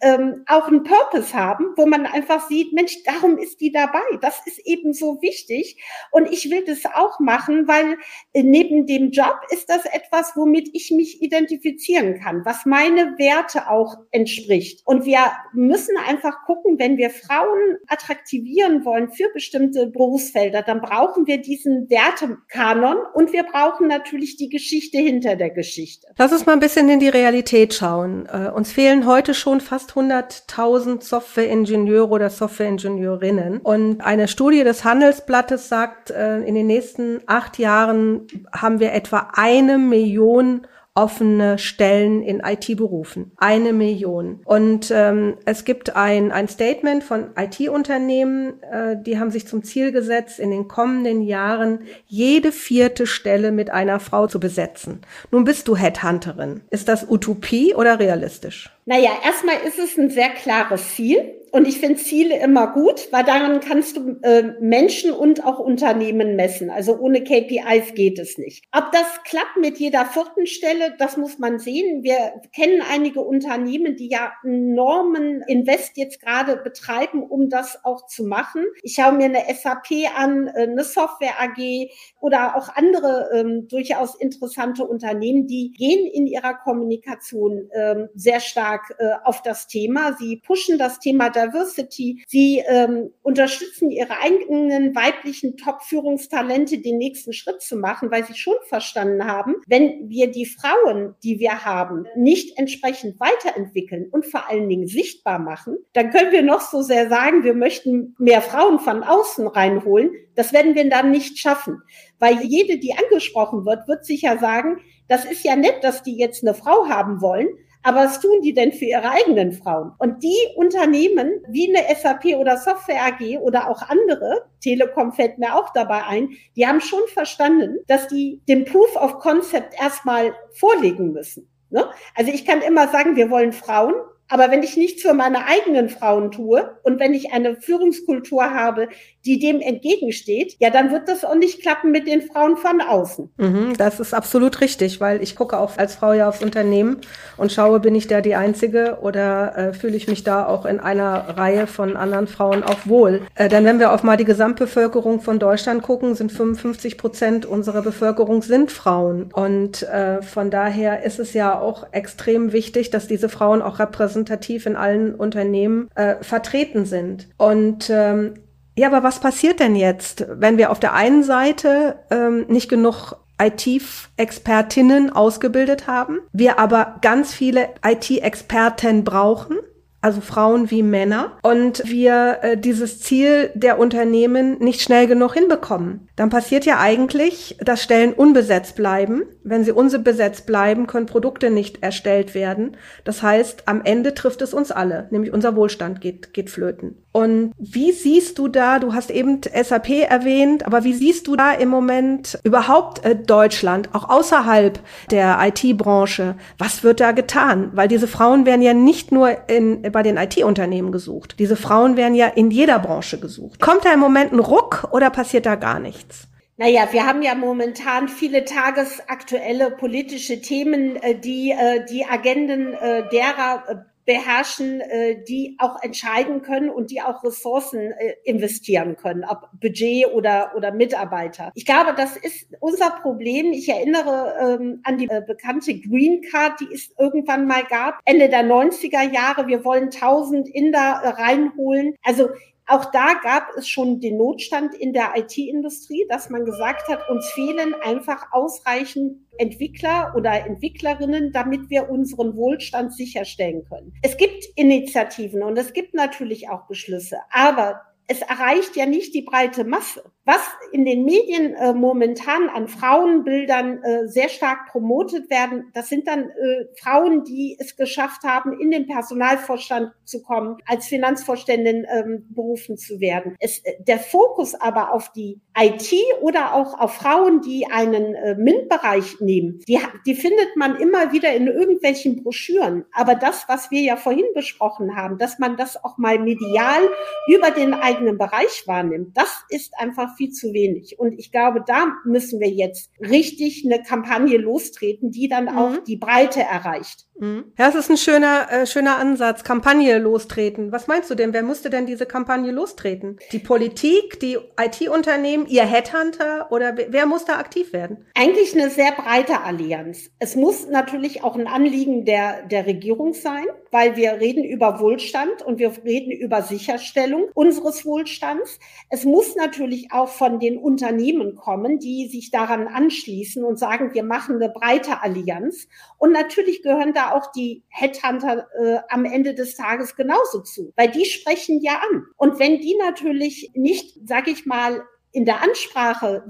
ähm, 0.00 0.44
auch 0.46 0.68
einen 0.68 0.82
Purpose 0.82 1.34
haben, 1.34 1.66
wo 1.76 1.86
man 1.86 2.06
einfach 2.06 2.48
sieht, 2.48 2.72
Mensch, 2.72 3.02
darum 3.04 3.38
ist 3.38 3.60
die 3.60 3.72
dabei. 3.72 4.02
Das 4.20 4.46
ist 4.46 4.58
eben 4.66 4.92
so 4.92 5.20
wichtig. 5.22 5.82
Und 6.10 6.30
ich 6.30 6.50
will 6.50 6.64
das 6.64 6.84
auch 6.84 7.20
machen, 7.20 7.66
weil 7.66 7.96
äh, 8.32 8.42
neben 8.42 8.86
dem 8.86 9.10
Job 9.10 9.40
ist 9.50 9.68
das 9.68 9.84
etwas, 9.86 10.32
womit 10.36 10.70
ich 10.72 10.90
mich 10.90 11.22
identifizieren 11.22 12.20
kann, 12.20 12.44
was 12.44 12.66
meine 12.66 13.18
Werte 13.18 13.70
auch 13.70 13.96
entspricht. 14.10 14.82
Und 14.84 15.04
wir 15.04 15.32
müssen 15.52 15.96
einfach 15.96 16.44
gucken, 16.44 16.78
wenn 16.78 16.96
wir 16.96 17.10
Frauen 17.10 17.78
attraktivieren 17.86 18.84
wollen 18.84 19.10
für 19.10 19.28
bestimmte 19.32 19.86
Berufsfelder, 19.86 20.62
dann 20.62 20.80
brauchen 20.80 21.26
wir 21.26 21.38
diesen 21.38 21.88
Wertekanon 21.88 22.98
und 23.14 23.32
wir 23.32 23.44
brauchen 23.44 23.88
natürlich 23.88 24.36
die 24.36 24.48
Geschichte 24.48 24.98
hinter 24.98 25.36
der 25.36 25.50
Geschichte. 25.50 26.08
Lass 26.16 26.32
uns 26.32 26.46
mal 26.46 26.52
ein 26.52 26.60
bisschen 26.60 26.88
in 26.88 27.00
die 27.00 27.08
Realität 27.08 27.74
schauen. 27.74 28.26
Äh, 28.26 28.50
uns 28.50 28.72
fehlen 28.72 29.06
heute 29.06 29.34
schon 29.34 29.53
schon 29.54 29.60
fast 29.60 29.92
100.000 29.92 31.02
Softwareingenieure 31.02 32.08
oder 32.08 32.30
Softwareingenieurinnen. 32.30 33.58
Und 33.58 34.00
eine 34.00 34.26
Studie 34.28 34.64
des 34.64 34.84
Handelsblattes 34.84 35.68
sagt, 35.68 36.10
äh, 36.10 36.40
in 36.40 36.54
den 36.54 36.66
nächsten 36.66 37.20
acht 37.26 37.58
Jahren 37.58 38.26
haben 38.52 38.80
wir 38.80 38.92
etwa 38.92 39.30
eine 39.34 39.78
Million 39.78 40.66
offene 40.94 41.58
Stellen 41.58 42.22
in 42.22 42.40
IT-Berufen. 42.40 43.32
Eine 43.36 43.72
Million. 43.72 44.40
Und 44.44 44.92
ähm, 44.94 45.36
es 45.44 45.64
gibt 45.64 45.96
ein, 45.96 46.30
ein 46.30 46.46
Statement 46.46 47.02
von 47.02 47.30
IT-Unternehmen, 47.36 48.62
äh, 48.62 48.96
die 49.00 49.18
haben 49.18 49.32
sich 49.32 49.48
zum 49.48 49.64
Ziel 49.64 49.90
gesetzt, 49.90 50.38
in 50.38 50.52
den 50.52 50.68
kommenden 50.68 51.22
Jahren 51.22 51.80
jede 52.06 52.52
vierte 52.52 53.08
Stelle 53.08 53.50
mit 53.50 53.70
einer 53.70 53.98
Frau 53.98 54.28
zu 54.28 54.38
besetzen. 54.38 55.00
Nun 55.32 55.42
bist 55.42 55.66
du 55.66 55.76
Headhunterin. 55.76 56.60
Ist 56.70 56.86
das 56.88 57.10
Utopie 57.10 57.74
oder 57.74 57.98
realistisch? 57.98 58.70
Naja, 58.86 59.10
erstmal 59.24 59.56
ist 59.66 59.80
es 59.80 59.98
ein 59.98 60.10
sehr 60.10 60.30
klares 60.30 60.94
Ziel. 60.94 61.34
Und 61.54 61.68
ich 61.68 61.78
finde 61.78 62.02
Ziele 62.02 62.40
immer 62.40 62.72
gut, 62.72 63.12
weil 63.12 63.22
daran 63.22 63.60
kannst 63.60 63.96
du 63.96 64.16
äh, 64.22 64.54
Menschen 64.58 65.12
und 65.12 65.44
auch 65.44 65.60
Unternehmen 65.60 66.34
messen. 66.34 66.68
Also 66.68 66.98
ohne 66.98 67.22
KPIs 67.22 67.94
geht 67.94 68.18
es 68.18 68.38
nicht. 68.38 68.64
Ob 68.72 68.90
das 68.90 69.22
klappt 69.22 69.58
mit 69.60 69.78
jeder 69.78 70.04
vierten 70.04 70.48
Stelle, 70.48 70.96
das 70.98 71.16
muss 71.16 71.38
man 71.38 71.60
sehen. 71.60 72.02
Wir 72.02 72.42
kennen 72.52 72.82
einige 72.82 73.20
Unternehmen, 73.20 73.94
die 73.94 74.08
ja 74.08 74.32
enormen 74.42 75.42
Invest 75.46 75.96
jetzt 75.96 76.20
gerade 76.20 76.56
betreiben, 76.56 77.22
um 77.22 77.48
das 77.48 77.84
auch 77.84 78.06
zu 78.06 78.24
machen. 78.24 78.64
Ich 78.82 78.94
schaue 78.94 79.12
mir 79.12 79.26
eine 79.26 79.44
SAP 79.54 80.10
an, 80.16 80.48
äh, 80.48 80.62
eine 80.62 80.82
Software 80.82 81.40
AG 81.40 81.88
oder 82.18 82.56
auch 82.56 82.68
andere 82.70 83.30
ähm, 83.32 83.68
durchaus 83.68 84.16
interessante 84.16 84.84
Unternehmen, 84.84 85.46
die 85.46 85.70
gehen 85.70 86.04
in 86.04 86.26
ihrer 86.26 86.54
Kommunikation 86.54 87.70
ähm, 87.72 88.08
sehr 88.16 88.40
stark 88.40 88.92
äh, 88.98 89.12
auf 89.22 89.42
das 89.42 89.68
Thema. 89.68 90.16
Sie 90.18 90.38
pushen 90.44 90.78
das 90.78 90.98
Thema 90.98 91.30
der 91.30 91.43
Diversity. 91.44 92.24
Sie 92.26 92.62
ähm, 92.66 93.10
unterstützen 93.22 93.90
ihre 93.90 94.18
eigenen 94.20 94.94
weiblichen 94.94 95.56
Top-Führungstalente, 95.56 96.78
den 96.78 96.98
nächsten 96.98 97.32
Schritt 97.32 97.62
zu 97.62 97.76
machen, 97.76 98.10
weil 98.10 98.24
sie 98.24 98.34
schon 98.34 98.56
verstanden 98.68 99.24
haben, 99.24 99.56
wenn 99.66 100.08
wir 100.08 100.30
die 100.30 100.46
Frauen, 100.46 101.14
die 101.22 101.38
wir 101.38 101.64
haben, 101.64 102.06
nicht 102.16 102.58
entsprechend 102.58 103.18
weiterentwickeln 103.20 104.08
und 104.10 104.26
vor 104.26 104.48
allen 104.48 104.68
Dingen 104.68 104.86
sichtbar 104.86 105.38
machen, 105.38 105.76
dann 105.92 106.10
können 106.10 106.32
wir 106.32 106.42
noch 106.42 106.60
so 106.60 106.82
sehr 106.82 107.08
sagen, 107.08 107.44
wir 107.44 107.54
möchten 107.54 108.14
mehr 108.18 108.42
Frauen 108.42 108.78
von 108.78 109.02
außen 109.02 109.46
reinholen. 109.46 110.10
Das 110.34 110.52
werden 110.52 110.74
wir 110.74 110.88
dann 110.88 111.10
nicht 111.10 111.38
schaffen, 111.38 111.80
weil 112.18 112.42
jede, 112.42 112.78
die 112.78 112.94
angesprochen 112.94 113.64
wird, 113.64 113.86
wird 113.88 114.04
sicher 114.04 114.38
sagen, 114.38 114.80
das 115.08 115.24
ist 115.24 115.44
ja 115.44 115.54
nett, 115.54 115.82
dass 115.84 116.02
die 116.02 116.16
jetzt 116.16 116.42
eine 116.42 116.54
Frau 116.54 116.88
haben 116.88 117.20
wollen, 117.20 117.48
aber 117.84 118.04
was 118.04 118.20
tun 118.20 118.40
die 118.42 118.54
denn 118.54 118.72
für 118.72 118.86
ihre 118.86 119.10
eigenen 119.10 119.52
Frauen? 119.52 119.92
Und 119.98 120.22
die 120.22 120.36
Unternehmen 120.56 121.42
wie 121.48 121.68
eine 121.68 121.94
SAP 121.94 122.36
oder 122.36 122.56
Software 122.56 123.04
AG 123.04 123.38
oder 123.38 123.70
auch 123.70 123.82
andere, 123.82 124.46
Telekom 124.60 125.12
fällt 125.12 125.38
mir 125.38 125.54
auch 125.54 125.70
dabei 125.72 126.04
ein, 126.04 126.30
die 126.56 126.66
haben 126.66 126.80
schon 126.80 127.06
verstanden, 127.12 127.78
dass 127.86 128.08
die 128.08 128.40
den 128.48 128.64
Proof 128.64 128.96
of 128.96 129.18
Concept 129.18 129.74
erstmal 129.78 130.34
vorlegen 130.54 131.12
müssen. 131.12 131.48
Ne? 131.70 131.84
Also 132.14 132.32
ich 132.32 132.44
kann 132.44 132.62
immer 132.62 132.88
sagen, 132.88 133.16
wir 133.16 133.30
wollen 133.30 133.52
Frauen, 133.52 133.94
aber 134.28 134.50
wenn 134.50 134.62
ich 134.62 134.76
nichts 134.76 135.02
für 135.02 135.14
meine 135.14 135.46
eigenen 135.46 135.88
Frauen 135.88 136.30
tue 136.30 136.76
und 136.82 136.98
wenn 136.98 137.14
ich 137.14 137.32
eine 137.32 137.56
Führungskultur 137.56 138.42
habe, 138.42 138.88
die 139.24 139.38
dem 139.38 139.60
entgegensteht, 139.60 140.56
ja, 140.58 140.70
dann 140.70 140.90
wird 140.90 141.08
das 141.08 141.24
auch 141.24 141.34
nicht 141.34 141.62
klappen 141.62 141.90
mit 141.90 142.06
den 142.06 142.22
Frauen 142.22 142.56
von 142.56 142.80
außen. 142.80 143.30
Mhm, 143.36 143.74
das 143.76 144.00
ist 144.00 144.14
absolut 144.14 144.60
richtig, 144.60 145.00
weil 145.00 145.22
ich 145.22 145.36
gucke 145.36 145.58
auch 145.58 145.76
als 145.78 145.94
Frau 145.94 146.12
ja 146.12 146.28
aufs 146.28 146.42
Unternehmen 146.42 146.98
und 147.36 147.52
schaue, 147.52 147.80
bin 147.80 147.94
ich 147.94 148.06
da 148.06 148.20
die 148.20 148.34
Einzige 148.34 148.98
oder 149.00 149.56
äh, 149.56 149.72
fühle 149.72 149.96
ich 149.96 150.08
mich 150.08 150.24
da 150.24 150.46
auch 150.46 150.66
in 150.66 150.80
einer 150.80 151.36
Reihe 151.36 151.66
von 151.66 151.96
anderen 151.96 152.26
Frauen 152.26 152.62
auch 152.62 152.86
wohl. 152.86 153.22
Äh, 153.34 153.48
denn 153.48 153.64
wenn 153.64 153.78
wir 153.78 153.92
auf 153.92 154.02
mal 154.02 154.16
die 154.16 154.24
Gesamtbevölkerung 154.24 155.20
von 155.20 155.38
Deutschland 155.38 155.82
gucken, 155.82 156.14
sind 156.14 156.32
55 156.32 156.98
Prozent 156.98 157.46
unserer 157.46 157.82
Bevölkerung 157.82 158.42
sind 158.42 158.70
Frauen. 158.70 159.30
Und 159.32 159.82
äh, 159.84 160.22
von 160.22 160.50
daher 160.50 161.02
ist 161.04 161.18
es 161.18 161.34
ja 161.34 161.58
auch 161.58 161.86
extrem 161.92 162.52
wichtig, 162.52 162.90
dass 162.90 163.06
diese 163.06 163.28
Frauen 163.28 163.62
auch 163.62 163.78
repräsentativ 164.24 164.66
in 164.66 164.76
allen 164.76 165.14
Unternehmen 165.14 165.90
äh, 165.94 166.16
vertreten 166.22 166.84
sind. 166.84 167.28
Und 167.36 167.90
ähm, 167.90 168.34
ja, 168.76 168.88
aber 168.88 169.02
was 169.02 169.20
passiert 169.20 169.60
denn 169.60 169.76
jetzt, 169.76 170.26
wenn 170.28 170.58
wir 170.58 170.70
auf 170.70 170.80
der 170.80 170.94
einen 170.94 171.22
Seite 171.22 171.96
ähm, 172.10 172.46
nicht 172.48 172.68
genug 172.68 173.16
IT-Expertinnen 173.40 175.10
ausgebildet 175.10 175.86
haben, 175.86 176.18
wir 176.32 176.58
aber 176.58 176.96
ganz 177.02 177.34
viele 177.34 177.68
IT-Experten 177.84 179.04
brauchen? 179.04 179.58
Also 180.04 180.20
Frauen 180.20 180.70
wie 180.70 180.82
Männer, 180.82 181.38
und 181.42 181.82
wir 181.86 182.38
äh, 182.42 182.56
dieses 182.58 183.00
Ziel 183.00 183.50
der 183.54 183.78
Unternehmen 183.78 184.58
nicht 184.58 184.82
schnell 184.82 185.06
genug 185.06 185.32
hinbekommen. 185.32 186.08
Dann 186.14 186.28
passiert 186.28 186.66
ja 186.66 186.78
eigentlich, 186.78 187.56
dass 187.60 187.82
Stellen 187.82 188.12
unbesetzt 188.12 188.76
bleiben. 188.76 189.22
Wenn 189.44 189.64
sie 189.64 189.72
unbesetzt 189.72 190.44
bleiben, 190.44 190.86
können 190.86 191.06
Produkte 191.06 191.50
nicht 191.50 191.82
erstellt 191.82 192.34
werden. 192.34 192.76
Das 193.04 193.22
heißt, 193.22 193.66
am 193.66 193.80
Ende 193.82 194.12
trifft 194.12 194.42
es 194.42 194.52
uns 194.52 194.70
alle, 194.70 195.08
nämlich 195.10 195.32
unser 195.32 195.56
Wohlstand 195.56 196.02
geht, 196.02 196.34
geht 196.34 196.50
flöten. 196.50 197.03
Und 197.16 197.52
wie 197.58 197.92
siehst 197.92 198.40
du 198.40 198.48
da, 198.48 198.80
du 198.80 198.92
hast 198.92 199.08
eben 199.08 199.40
SAP 199.40 199.90
erwähnt, 200.10 200.66
aber 200.66 200.82
wie 200.82 200.94
siehst 200.94 201.28
du 201.28 201.36
da 201.36 201.52
im 201.52 201.68
Moment 201.68 202.40
überhaupt 202.42 203.04
äh, 203.04 203.14
Deutschland, 203.14 203.90
auch 203.92 204.10
außerhalb 204.10 204.80
der 205.12 205.38
IT-Branche? 205.40 206.34
Was 206.58 206.82
wird 206.82 206.98
da 206.98 207.12
getan? 207.12 207.70
Weil 207.72 207.86
diese 207.86 208.08
Frauen 208.08 208.46
werden 208.46 208.62
ja 208.62 208.74
nicht 208.74 209.12
nur 209.12 209.48
in, 209.48 209.82
bei 209.92 210.02
den 210.02 210.16
IT-Unternehmen 210.16 210.90
gesucht. 210.90 211.36
Diese 211.38 211.54
Frauen 211.54 211.96
werden 211.96 212.16
ja 212.16 212.26
in 212.26 212.50
jeder 212.50 212.80
Branche 212.80 213.20
gesucht. 213.20 213.60
Kommt 213.60 213.84
da 213.84 213.92
im 213.92 214.00
Moment 214.00 214.32
ein 214.32 214.40
Ruck 214.40 214.88
oder 214.90 215.08
passiert 215.10 215.46
da 215.46 215.54
gar 215.54 215.78
nichts? 215.78 216.26
Naja, 216.56 216.88
wir 216.90 217.06
haben 217.06 217.22
ja 217.22 217.36
momentan 217.36 218.08
viele 218.08 218.44
tagesaktuelle 218.44 219.70
politische 219.70 220.40
Themen, 220.40 220.96
äh, 220.96 221.14
die 221.14 221.52
äh, 221.52 221.84
die 221.88 222.04
Agenden 222.06 222.72
derer 223.12 223.86
beherrschen, 224.04 224.80
äh, 224.80 225.22
die 225.24 225.56
auch 225.58 225.82
entscheiden 225.82 226.42
können 226.42 226.70
und 226.70 226.90
die 226.90 227.00
auch 227.00 227.24
Ressourcen 227.24 227.92
äh, 227.92 228.14
investieren 228.24 228.96
können, 228.96 229.24
ob 229.24 229.48
Budget 229.60 230.06
oder, 230.12 230.52
oder 230.56 230.72
Mitarbeiter. 230.72 231.50
Ich 231.54 231.64
glaube, 231.64 231.94
das 231.96 232.16
ist 232.16 232.48
unser 232.60 232.90
Problem. 232.90 233.52
Ich 233.52 233.68
erinnere 233.68 234.58
ähm, 234.60 234.80
an 234.84 234.98
die 234.98 235.08
äh, 235.08 235.22
bekannte 235.26 235.78
Green 235.80 236.22
Card, 236.30 236.60
die 236.60 236.72
es 236.72 236.92
irgendwann 236.98 237.46
mal 237.46 237.64
gab, 237.64 238.00
Ende 238.04 238.28
der 238.28 238.44
90er 238.44 239.12
Jahre. 239.12 239.46
Wir 239.46 239.64
wollen 239.64 239.84
1000 239.84 240.48
Inder 240.48 241.00
äh, 241.02 241.08
reinholen. 241.08 241.94
Also 242.02 242.28
auch 242.66 242.90
da 242.92 243.14
gab 243.22 243.48
es 243.56 243.68
schon 243.68 244.00
den 244.00 244.16
Notstand 244.16 244.74
in 244.74 244.92
der 244.92 245.12
IT-Industrie, 245.16 246.06
dass 246.08 246.30
man 246.30 246.44
gesagt 246.44 246.88
hat, 246.88 247.08
uns 247.10 247.28
fehlen 247.32 247.74
einfach 247.82 248.32
ausreichend 248.32 249.18
Entwickler 249.36 250.14
oder 250.16 250.46
Entwicklerinnen, 250.46 251.32
damit 251.32 251.68
wir 251.68 251.90
unseren 251.90 252.36
Wohlstand 252.36 252.94
sicherstellen 252.94 253.64
können. 253.68 253.92
Es 254.02 254.16
gibt 254.16 254.46
Initiativen 254.56 255.42
und 255.42 255.58
es 255.58 255.72
gibt 255.72 255.94
natürlich 255.94 256.48
auch 256.48 256.66
Beschlüsse, 256.66 257.18
aber 257.30 257.82
es 258.06 258.20
erreicht 258.22 258.76
ja 258.76 258.86
nicht 258.86 259.14
die 259.14 259.22
breite 259.22 259.64
Masse. 259.64 260.04
Was 260.26 260.40
in 260.72 260.86
den 260.86 261.04
Medien 261.04 261.54
äh, 261.54 261.74
momentan 261.74 262.48
an 262.48 262.66
Frauenbildern 262.66 263.82
äh, 263.82 264.08
sehr 264.08 264.30
stark 264.30 264.68
promotet 264.70 265.28
werden, 265.28 265.70
das 265.74 265.90
sind 265.90 266.08
dann 266.08 266.30
äh, 266.30 266.64
Frauen, 266.80 267.24
die 267.24 267.58
es 267.60 267.76
geschafft 267.76 268.22
haben, 268.22 268.58
in 268.58 268.70
den 268.70 268.86
Personalvorstand 268.86 269.92
zu 270.04 270.22
kommen, 270.22 270.56
als 270.66 270.86
Finanzvorständin 270.86 271.86
ähm, 271.90 272.26
berufen 272.30 272.78
zu 272.78 273.00
werden. 273.00 273.36
Es, 273.38 273.58
äh, 273.64 273.74
der 273.86 273.98
Fokus 273.98 274.54
aber 274.54 274.94
auf 274.94 275.12
die 275.12 275.42
IT 275.58 275.92
oder 276.22 276.54
auch 276.54 276.80
auf 276.80 276.94
Frauen, 276.94 277.42
die 277.42 277.66
einen 277.70 278.14
äh, 278.14 278.34
MINT-Bereich 278.34 279.20
nehmen, 279.20 279.60
die, 279.68 279.78
die 280.06 280.14
findet 280.14 280.56
man 280.56 280.76
immer 280.76 281.12
wieder 281.12 281.34
in 281.34 281.48
irgendwelchen 281.48 282.22
Broschüren. 282.22 282.86
Aber 282.92 283.14
das, 283.14 283.44
was 283.46 283.70
wir 283.70 283.82
ja 283.82 283.96
vorhin 283.96 284.24
besprochen 284.34 284.96
haben, 284.96 285.18
dass 285.18 285.38
man 285.38 285.58
das 285.58 285.84
auch 285.84 285.98
mal 285.98 286.18
medial 286.18 286.88
über 287.28 287.50
den 287.50 287.74
eigenen 287.94 288.18
Bereich 288.18 288.64
wahrnimmt, 288.66 289.16
das 289.16 289.44
ist 289.48 289.72
einfach 289.78 290.16
viel 290.16 290.30
zu 290.30 290.52
wenig. 290.52 290.98
Und 290.98 291.12
ich 291.18 291.30
glaube, 291.30 291.62
da 291.66 291.94
müssen 292.04 292.40
wir 292.40 292.48
jetzt 292.48 292.90
richtig 293.00 293.64
eine 293.64 293.82
Kampagne 293.82 294.36
lostreten, 294.36 295.10
die 295.10 295.28
dann 295.28 295.44
mhm. 295.44 295.58
auch 295.58 295.84
die 295.84 295.96
Breite 295.96 296.40
erreicht. 296.40 297.06
Mhm. 297.18 297.52
Ja, 297.56 297.66
das 297.66 297.76
ist 297.76 297.90
ein 297.90 297.96
schöner, 297.96 298.48
äh, 298.50 298.66
schöner 298.66 298.98
Ansatz. 298.98 299.44
Kampagne 299.44 299.98
lostreten. 299.98 300.72
Was 300.72 300.86
meinst 300.86 301.10
du 301.10 301.14
denn? 301.14 301.32
Wer 301.32 301.42
musste 301.42 301.70
denn 301.70 301.86
diese 301.86 302.06
Kampagne 302.06 302.50
lostreten? 302.50 303.18
Die 303.32 303.38
Politik, 303.38 304.18
die 304.20 304.36
IT-Unternehmen, 304.60 305.46
ihr 305.46 305.64
Headhunter 305.64 306.50
oder 306.50 306.76
wer 306.88 307.06
muss 307.06 307.24
da 307.24 307.38
aktiv 307.38 307.72
werden? 307.72 308.06
Eigentlich 308.14 308.54
eine 308.54 308.70
sehr 308.70 308.92
breite 308.92 309.42
Allianz. 309.42 310.10
Es 310.18 310.34
muss 310.34 310.66
natürlich 310.68 311.22
auch 311.22 311.36
ein 311.36 311.46
Anliegen 311.46 312.04
der, 312.04 312.42
der 312.46 312.66
Regierung 312.66 313.14
sein, 313.14 313.44
weil 313.70 313.96
wir 313.96 314.12
reden 314.12 314.44
über 314.44 314.80
Wohlstand 314.80 315.42
und 315.42 315.58
wir 315.58 315.72
reden 315.84 316.10
über 316.10 316.42
Sicherstellung 316.42 317.28
unseres 317.34 317.84
Wohlstands. 317.84 318.58
Es 318.90 319.04
muss 319.04 319.36
natürlich 319.36 319.92
auch 319.92 320.08
von 320.08 320.40
den 320.40 320.58
Unternehmen 320.58 321.36
kommen, 321.36 321.78
die 321.78 322.08
sich 322.08 322.30
daran 322.30 322.66
anschließen 322.66 323.44
und 323.44 323.58
sagen, 323.58 323.94
wir 323.94 324.04
machen 324.04 324.36
eine 324.36 324.48
breite 324.48 325.02
Allianz. 325.02 325.68
Und 325.98 326.12
natürlich 326.12 326.62
gehören 326.62 326.92
da 326.92 327.03
auch 327.12 327.32
die 327.32 327.64
Headhunter 327.68 328.46
äh, 328.58 328.78
am 328.88 329.04
Ende 329.04 329.34
des 329.34 329.56
Tages 329.56 329.96
genauso 329.96 330.40
zu, 330.40 330.72
weil 330.76 330.90
die 330.90 331.04
sprechen 331.04 331.60
ja 331.60 331.80
an. 331.90 332.04
Und 332.16 332.38
wenn 332.38 332.60
die 332.60 332.76
natürlich 332.76 333.50
nicht, 333.54 333.98
sage 334.06 334.30
ich 334.30 334.46
mal, 334.46 334.84
in 335.12 335.24
der 335.24 335.42
Ansprache 335.42 336.24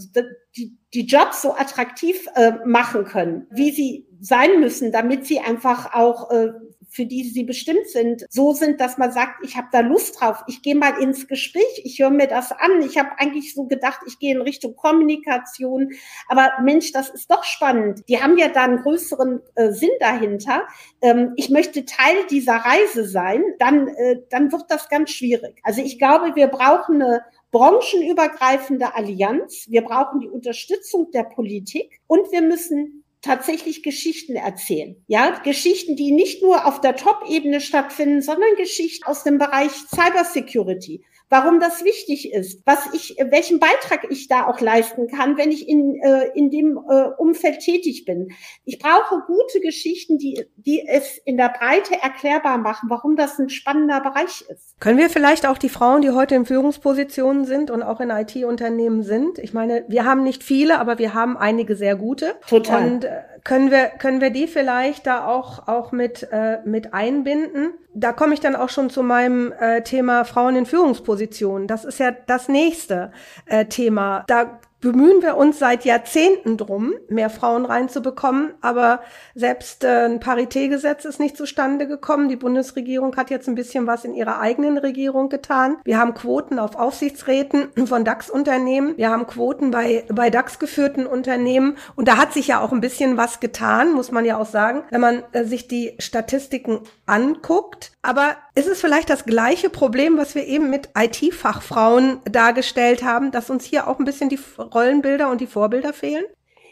die, 0.57 0.77
die 0.93 1.07
Jobs 1.07 1.41
so 1.41 1.55
attraktiv 1.55 2.27
äh, 2.35 2.53
machen 2.67 3.05
können, 3.05 3.47
wie 3.51 3.71
sie 3.71 4.07
sein 4.21 4.61
müssen, 4.61 4.93
damit 4.93 5.27
sie 5.27 5.41
einfach 5.41 5.95
auch 5.95 6.31
äh, 6.31 6.49
für 6.95 7.07
die 7.07 7.25
sie 7.25 7.43
bestimmt 7.43 7.89
sind, 7.89 8.25
so 8.31 8.53
sind, 8.53 8.81
dass 8.81 8.99
man 8.99 9.11
sagt, 9.11 9.45
ich 9.45 9.57
habe 9.57 9.67
da 9.73 9.81
Lust 9.81 10.21
drauf, 10.21 10.45
ich 10.47 10.63
gehe 10.63 10.77
mal 10.77 11.03
ins 11.03 11.27
Gespräch, 11.27 11.83
ich 11.83 11.99
höre 11.99 12.11
mir 12.11 12.29
das 12.29 12.53
an. 12.53 12.83
Ich 12.83 12.97
habe 12.97 13.11
eigentlich 13.19 13.53
so 13.53 13.65
gedacht, 13.65 14.01
ich 14.07 14.19
gehe 14.21 14.35
in 14.35 14.41
Richtung 14.41 14.77
Kommunikation, 14.77 15.91
aber 16.29 16.53
Mensch, 16.63 16.93
das 16.93 17.11
ist 17.11 17.31
doch 17.31 17.43
spannend. 17.43 18.03
Die 18.09 18.23
haben 18.23 18.39
ja 18.39 18.49
da 18.49 18.63
einen 18.63 18.83
größeren 18.83 19.41
äh, 19.57 19.73
Sinn 19.73 19.91
dahinter. 19.99 20.69
Ähm, 21.03 21.33
ich 21.37 21.51
möchte 21.51 21.85
Teil 21.85 22.15
dieser 22.31 22.57
Reise 22.57 23.05
sein, 23.05 23.43
dann, 23.59 23.89
äh, 23.89 24.21
dann 24.31 24.53
wird 24.53 24.65
das 24.69 24.89
ganz 24.89 25.11
schwierig. 25.11 25.61
Also 25.65 25.83
ich 25.83 25.99
glaube, 25.99 26.37
wir 26.37 26.47
brauchen 26.47 27.03
eine 27.03 27.23
branchenübergreifende 27.51 28.95
Allianz. 28.95 29.67
Wir 29.69 29.83
brauchen 29.83 30.21
die 30.21 30.29
Unterstützung 30.29 31.11
der 31.13 31.23
Politik 31.23 32.01
und 32.09 32.33
wir 32.33 32.43
müssen 32.43 33.04
tatsächlich 33.25 33.83
Geschichten 33.83 34.37
erzählen. 34.37 34.97
Ja, 35.07 35.41
Geschichten, 35.41 35.97
die 35.97 36.13
nicht 36.13 36.43
nur 36.43 36.67
auf 36.67 36.81
der 36.81 36.97
Top-Ebene 36.97 37.61
stattfinden, 37.61 38.23
sondern 38.23 38.55
Geschichten 38.57 39.05
aus 39.05 39.25
dem 39.25 39.39
Bereich 39.39 39.73
Cybersecurity, 39.73 41.05
warum 41.29 41.61
das 41.61 41.85
wichtig 41.85 42.33
ist, 42.33 42.63
was 42.65 42.93
ich, 42.93 43.17
welchen 43.31 43.59
Beitrag 43.59 44.07
ich 44.11 44.29
da 44.29 44.47
auch 44.47 44.61
leisten 44.61 45.09
kann, 45.09 45.37
wenn 45.37 45.51
ich 45.51 45.69
in, 45.69 46.01
äh, 46.03 46.29
in 46.35 46.51
dem 46.51 46.79
äh, 46.89 47.09
Umfeld 47.19 47.61
tätig 47.61 48.05
bin. 48.05 48.29
Ich 48.65 48.79
brauche 48.79 49.23
gute 49.27 49.61
Geschichten, 49.61 50.19
die, 50.19 50.47
die 50.57 50.87
es 50.87 51.19
in 51.25 51.37
der 51.37 51.49
Breite 51.49 51.95
erklärbar 52.01 52.59
machen, 52.59 52.89
warum 52.91 53.17
das 53.17 53.39
ein 53.39 53.49
spannender 53.49 54.01
Bereich 54.01 54.45
ist. 54.49 54.79
Können 54.81 54.99
wir 54.99 55.11
vielleicht 55.11 55.47
auch 55.47 55.59
die 55.59 55.69
Frauen, 55.69 56.03
die 56.03 56.11
heute 56.11 56.35
in 56.35 56.45
Führungspositionen 56.45 57.45
sind 57.45 57.71
und 57.71 57.83
auch 57.83 58.01
in 58.01 58.11
IT-Unternehmen 58.11 59.03
sind, 59.03 59.39
ich 59.39 59.53
meine, 59.53 59.85
wir 59.89 60.05
haben 60.05 60.23
nicht 60.23 60.43
viele, 60.43 60.79
aber 60.79 60.99
wir 60.99 61.15
haben 61.15 61.37
einige 61.37 61.77
sehr 61.77 61.97
gute. 61.97 62.35
Total. 62.49 62.87
Und 62.87 63.05
äh, 63.05 63.23
können 63.45 63.71
wir, 63.71 63.87
können 63.87 64.21
wir 64.21 64.31
die 64.31 64.47
vielleicht 64.47 65.07
da 65.07 65.27
auch, 65.27 65.69
auch 65.69 65.93
mit, 65.93 66.29
äh, 66.31 66.59
mit 66.65 66.95
einbinden? 66.95 67.75
Da 67.95 68.13
komme 68.13 68.35
ich 68.35 68.41
dann 68.41 68.57
auch 68.57 68.69
schon 68.69 68.91
zu 68.91 69.03
meinem 69.03 69.53
äh, 69.53 69.83
Thema 69.83 70.25
Frauen 70.25 70.57
in 70.57 70.67
Führungspositionen. 70.67 71.69
Das 71.69 71.85
ist 71.85 71.99
ja 71.99 72.11
das 72.11 72.49
nächste 72.49 73.13
äh, 73.47 73.67
Thema. 73.67 74.25
Da 74.27 74.59
bemühen 74.85 75.23
wir 75.23 75.37
uns 75.39 75.59
seit 75.59 75.87
Jahrzehnten 75.87 76.59
drum, 76.59 76.93
mehr 77.09 77.31
Frauen 77.31 77.65
reinzubekommen, 77.65 78.53
aber 78.61 79.01
selbst 79.35 79.83
äh, 79.83 80.05
ein 80.05 80.21
Paritätgesetz 80.21 81.07
ist 81.07 81.19
nicht 81.19 81.39
zustande 81.39 81.89
gekommen. 81.89 82.29
Die 82.29 82.37
Bundesregierung 82.37 83.17
hat 83.17 83.31
jetzt 83.31 83.49
ein 83.49 83.55
bisschen 83.55 83.87
was 83.87 84.05
in 84.05 84.15
ihrer 84.15 84.41
eigenen 84.41 84.77
Regierung 84.77 85.31
getan. 85.31 85.79
Wir 85.85 85.99
haben 85.99 86.13
Quoten 86.13 86.59
auf 86.59 86.77
Aufsichtsräten 86.77 87.69
von 87.87 88.05
DAX-Unternehmen. 88.05 88.95
Wir 88.99 89.09
haben 89.09 89.27
Quoten 89.27 89.71
bei, 89.71 90.05
bei 90.13 90.29
DAX-geführten 90.29 91.07
Unternehmen. 91.07 91.79
Und 91.97 92.07
da 92.07 92.19
hat 92.19 92.35
sich 92.35 92.49
ja 92.49 92.61
auch 92.61 92.73
ein 92.73 92.83
bisschen 92.83 93.17
was 93.17 93.41
getan, 93.41 93.95
muss 93.95 94.13
man 94.13 94.27
ja 94.27 94.37
auch 94.37 94.47
sagen, 94.47 94.85
wenn 94.91 95.01
man 95.01 95.23
äh, 95.33 95.45
sich 95.45 95.67
die 95.67 95.97
Statistiken 95.99 96.81
anguckt. 97.07 97.84
Aber 98.03 98.37
ist 98.55 98.69
es 98.69 98.81
vielleicht 98.81 99.11
das 99.11 99.25
gleiche 99.25 99.71
Problem, 99.71 100.17
was 100.17 100.35
wir 100.35 100.47
eben 100.47 100.71
mit 100.71 100.91
IT-Fachfrauen 100.97 102.21
dargestellt 102.25 103.03
haben, 103.03 103.31
dass 103.31 103.51
uns 103.51 103.65
hier 103.65 103.89
auch 103.89 103.99
ein 103.99 104.05
bisschen 104.05 104.29
die 104.29 104.39
Rollenbilder 104.59 105.31
und 105.31 105.41
die 105.41 105.47
Vorbilder 105.47 105.93
fehlen? 105.93 106.25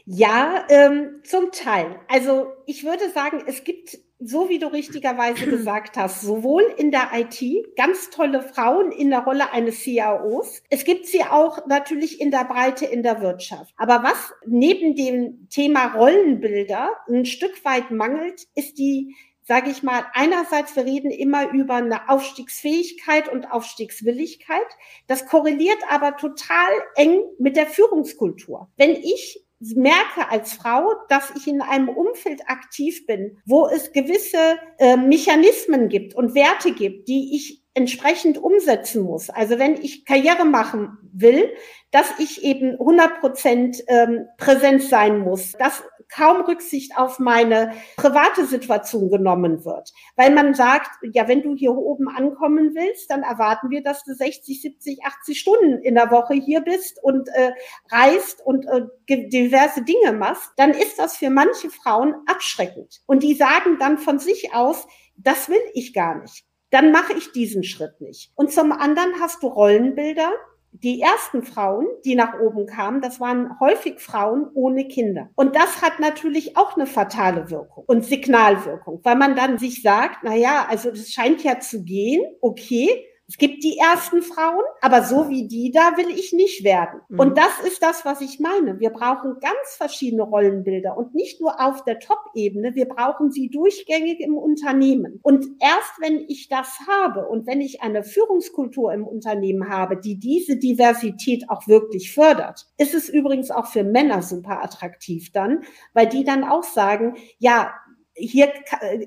Ja, 0.04 0.64
ähm, 0.68 1.20
zum 1.24 1.52
Teil. 1.52 2.00
Also 2.08 2.52
ich 2.66 2.84
würde 2.84 3.08
sagen, 3.10 3.44
es 3.46 3.62
gibt, 3.62 3.98
so 4.18 4.48
wie 4.48 4.58
du 4.58 4.66
richtigerweise 4.66 5.46
gesagt 5.50 5.96
hast, 5.96 6.22
sowohl 6.22 6.64
in 6.76 6.90
der 6.90 7.10
IT 7.14 7.40
ganz 7.76 8.10
tolle 8.10 8.42
Frauen 8.42 8.90
in 8.90 9.10
der 9.10 9.20
Rolle 9.20 9.52
eines 9.52 9.80
CIOs. 9.82 10.62
Es 10.70 10.84
gibt 10.84 11.06
sie 11.06 11.22
auch 11.22 11.66
natürlich 11.66 12.20
in 12.20 12.30
der 12.30 12.44
Breite 12.44 12.84
in 12.84 13.02
der 13.02 13.20
Wirtschaft. 13.20 13.72
Aber 13.76 14.02
was 14.02 14.32
neben 14.44 14.96
dem 14.96 15.48
Thema 15.48 15.94
Rollenbilder 15.94 16.90
ein 17.08 17.24
Stück 17.24 17.64
weit 17.64 17.90
mangelt, 17.90 18.46
ist 18.54 18.78
die 18.78 19.14
sage 19.42 19.70
ich 19.70 19.82
mal, 19.82 20.04
einerseits, 20.14 20.76
wir 20.76 20.84
reden 20.84 21.10
immer 21.10 21.50
über 21.50 21.74
eine 21.74 22.08
Aufstiegsfähigkeit 22.08 23.28
und 23.28 23.46
Aufstiegswilligkeit. 23.50 24.66
Das 25.06 25.26
korreliert 25.26 25.78
aber 25.90 26.16
total 26.16 26.70
eng 26.94 27.22
mit 27.38 27.56
der 27.56 27.66
Führungskultur. 27.66 28.68
Wenn 28.76 28.92
ich 28.92 29.44
merke 29.74 30.28
als 30.28 30.54
Frau, 30.54 30.92
dass 31.08 31.32
ich 31.36 31.46
in 31.46 31.62
einem 31.62 31.88
Umfeld 31.88 32.48
aktiv 32.48 33.06
bin, 33.06 33.38
wo 33.46 33.66
es 33.66 33.92
gewisse 33.92 34.58
äh, 34.78 34.96
Mechanismen 34.96 35.88
gibt 35.88 36.14
und 36.14 36.34
Werte 36.34 36.72
gibt, 36.72 37.08
die 37.08 37.36
ich 37.36 37.62
entsprechend 37.74 38.36
umsetzen 38.36 39.02
muss. 39.02 39.30
Also 39.30 39.58
wenn 39.58 39.80
ich 39.80 40.04
Karriere 40.04 40.44
machen 40.44 40.98
will, 41.12 41.48
dass 41.90 42.06
ich 42.18 42.44
eben 42.44 42.72
100 42.72 43.20
Prozent 43.20 43.82
ähm, 43.86 44.26
Präsenz 44.36 44.90
sein 44.90 45.20
muss, 45.20 45.52
dass 45.52 45.82
kaum 46.14 46.42
Rücksicht 46.42 46.96
auf 46.96 47.18
meine 47.18 47.72
private 47.96 48.46
Situation 48.46 49.10
genommen 49.10 49.64
wird. 49.64 49.92
Weil 50.16 50.34
man 50.34 50.54
sagt, 50.54 50.90
ja, 51.12 51.28
wenn 51.28 51.42
du 51.42 51.54
hier 51.54 51.72
oben 51.72 52.08
ankommen 52.08 52.74
willst, 52.74 53.10
dann 53.10 53.22
erwarten 53.22 53.70
wir, 53.70 53.82
dass 53.82 54.04
du 54.04 54.14
60, 54.14 54.60
70, 54.60 55.04
80 55.04 55.40
Stunden 55.40 55.78
in 55.78 55.94
der 55.94 56.10
Woche 56.10 56.34
hier 56.34 56.60
bist 56.60 57.02
und 57.02 57.28
äh, 57.28 57.52
reist 57.90 58.44
und 58.44 58.66
äh, 58.66 59.28
diverse 59.28 59.82
Dinge 59.82 60.12
machst. 60.12 60.50
Dann 60.56 60.70
ist 60.70 60.98
das 60.98 61.16
für 61.16 61.30
manche 61.30 61.70
Frauen 61.70 62.14
abschreckend. 62.26 63.00
Und 63.06 63.22
die 63.22 63.34
sagen 63.34 63.78
dann 63.78 63.98
von 63.98 64.18
sich 64.18 64.54
aus, 64.54 64.86
das 65.16 65.48
will 65.48 65.60
ich 65.74 65.94
gar 65.94 66.20
nicht. 66.20 66.44
Dann 66.70 66.90
mache 66.90 67.12
ich 67.12 67.32
diesen 67.32 67.64
Schritt 67.64 68.00
nicht. 68.00 68.32
Und 68.34 68.50
zum 68.50 68.72
anderen 68.72 69.20
hast 69.20 69.42
du 69.42 69.48
Rollenbilder, 69.48 70.32
die 70.72 71.00
ersten 71.00 71.42
Frauen, 71.42 71.86
die 72.04 72.14
nach 72.14 72.40
oben 72.40 72.66
kamen, 72.66 73.02
das 73.02 73.20
waren 73.20 73.60
häufig 73.60 74.00
Frauen 74.00 74.48
ohne 74.54 74.88
Kinder. 74.88 75.28
Und 75.34 75.54
das 75.54 75.82
hat 75.82 76.00
natürlich 76.00 76.56
auch 76.56 76.76
eine 76.76 76.86
fatale 76.86 77.50
Wirkung 77.50 77.84
und 77.86 78.04
Signalwirkung, 78.04 79.00
weil 79.02 79.16
man 79.16 79.36
dann 79.36 79.58
sich 79.58 79.82
sagt, 79.82 80.20
na 80.22 80.34
ja, 80.34 80.66
also 80.68 80.90
das 80.90 81.12
scheint 81.12 81.44
ja 81.44 81.60
zu 81.60 81.84
gehen, 81.84 82.22
okay, 82.40 82.88
es 83.28 83.38
gibt 83.38 83.64
die 83.64 83.78
ersten 83.78 84.22
Frauen, 84.22 84.64
aber 84.80 85.04
so 85.04 85.28
wie 85.28 85.46
die 85.46 85.70
da 85.70 85.96
will 85.96 86.10
ich 86.10 86.32
nicht 86.32 86.64
werden. 86.64 87.00
Mhm. 87.08 87.18
Und 87.18 87.38
das 87.38 87.60
ist 87.66 87.82
das, 87.82 88.04
was 88.04 88.20
ich 88.20 88.40
meine. 88.40 88.80
Wir 88.80 88.90
brauchen 88.90 89.36
ganz 89.40 89.76
verschiedene 89.76 90.22
Rollenbilder 90.22 90.96
und 90.96 91.14
nicht 91.14 91.40
nur 91.40 91.60
auf 91.60 91.84
der 91.84 91.98
Top-Ebene, 91.98 92.74
wir 92.74 92.86
brauchen 92.86 93.30
sie 93.30 93.48
durchgängig 93.48 94.20
im 94.20 94.36
Unternehmen. 94.36 95.20
Und 95.22 95.46
erst 95.60 96.00
wenn 96.00 96.24
ich 96.28 96.48
das 96.48 96.78
habe 96.86 97.26
und 97.28 97.46
wenn 97.46 97.60
ich 97.60 97.80
eine 97.80 98.02
Führungskultur 98.02 98.92
im 98.92 99.06
Unternehmen 99.06 99.68
habe, 99.68 99.96
die 99.96 100.18
diese 100.18 100.56
Diversität 100.56 101.48
auch 101.48 101.66
wirklich 101.68 102.12
fördert, 102.12 102.66
ist 102.76 102.94
es 102.94 103.08
übrigens 103.08 103.50
auch 103.50 103.66
für 103.66 103.84
Männer 103.84 104.22
super 104.22 104.62
attraktiv 104.62 105.32
dann, 105.32 105.62
weil 105.94 106.08
die 106.08 106.24
dann 106.24 106.44
auch 106.44 106.64
sagen, 106.64 107.16
ja, 107.38 107.72
hier 108.14 108.52